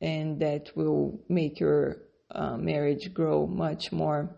and 0.01 0.41
that 0.41 0.71
will 0.77 1.21
make 1.29 1.59
your 1.59 2.03
uh, 2.31 2.57
marriage 2.57 3.13
grow 3.15 3.47
much 3.47 3.91
more. 3.93 4.37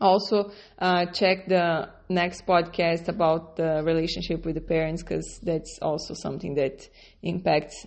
Also, 0.00 0.50
uh, 0.78 1.04
check 1.06 1.46
the 1.46 1.90
next 2.08 2.46
podcast 2.46 3.08
about 3.08 3.56
the 3.56 3.82
relationship 3.84 4.46
with 4.46 4.54
the 4.54 4.60
parents 4.60 5.02
because 5.02 5.38
that's 5.42 5.78
also 5.82 6.14
something 6.14 6.54
that 6.54 6.88
impacts 7.22 7.86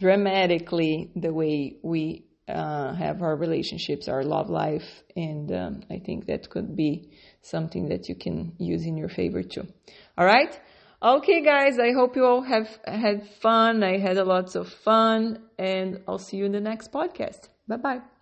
dramatically 0.00 1.10
the 1.14 1.32
way 1.32 1.76
we 1.82 2.24
uh, 2.48 2.94
have 2.94 3.22
our 3.22 3.36
relationships, 3.36 4.08
our 4.08 4.24
love 4.24 4.50
life, 4.50 5.02
and 5.14 5.52
um, 5.52 5.80
I 5.90 5.98
think 5.98 6.26
that 6.26 6.50
could 6.50 6.74
be 6.74 7.10
something 7.42 7.88
that 7.90 8.08
you 8.08 8.16
can 8.16 8.54
use 8.58 8.84
in 8.84 8.96
your 8.96 9.08
favor 9.08 9.42
too. 9.42 9.66
All 10.18 10.26
right. 10.26 10.58
Okay, 11.02 11.42
guys, 11.42 11.78
I 11.78 11.92
hope 11.92 12.16
you 12.16 12.26
all 12.26 12.42
have 12.42 12.68
had 12.84 13.26
fun. 13.40 13.82
I 13.82 13.98
had 13.98 14.18
a 14.18 14.24
lots 14.24 14.54
of 14.54 14.68
fun, 14.68 15.44
and 15.58 16.02
I'll 16.06 16.18
see 16.18 16.38
you 16.38 16.44
in 16.44 16.52
the 16.52 16.60
next 16.60 16.92
podcast. 16.92 17.48
Bye 17.68 17.76
bye. 17.76 18.19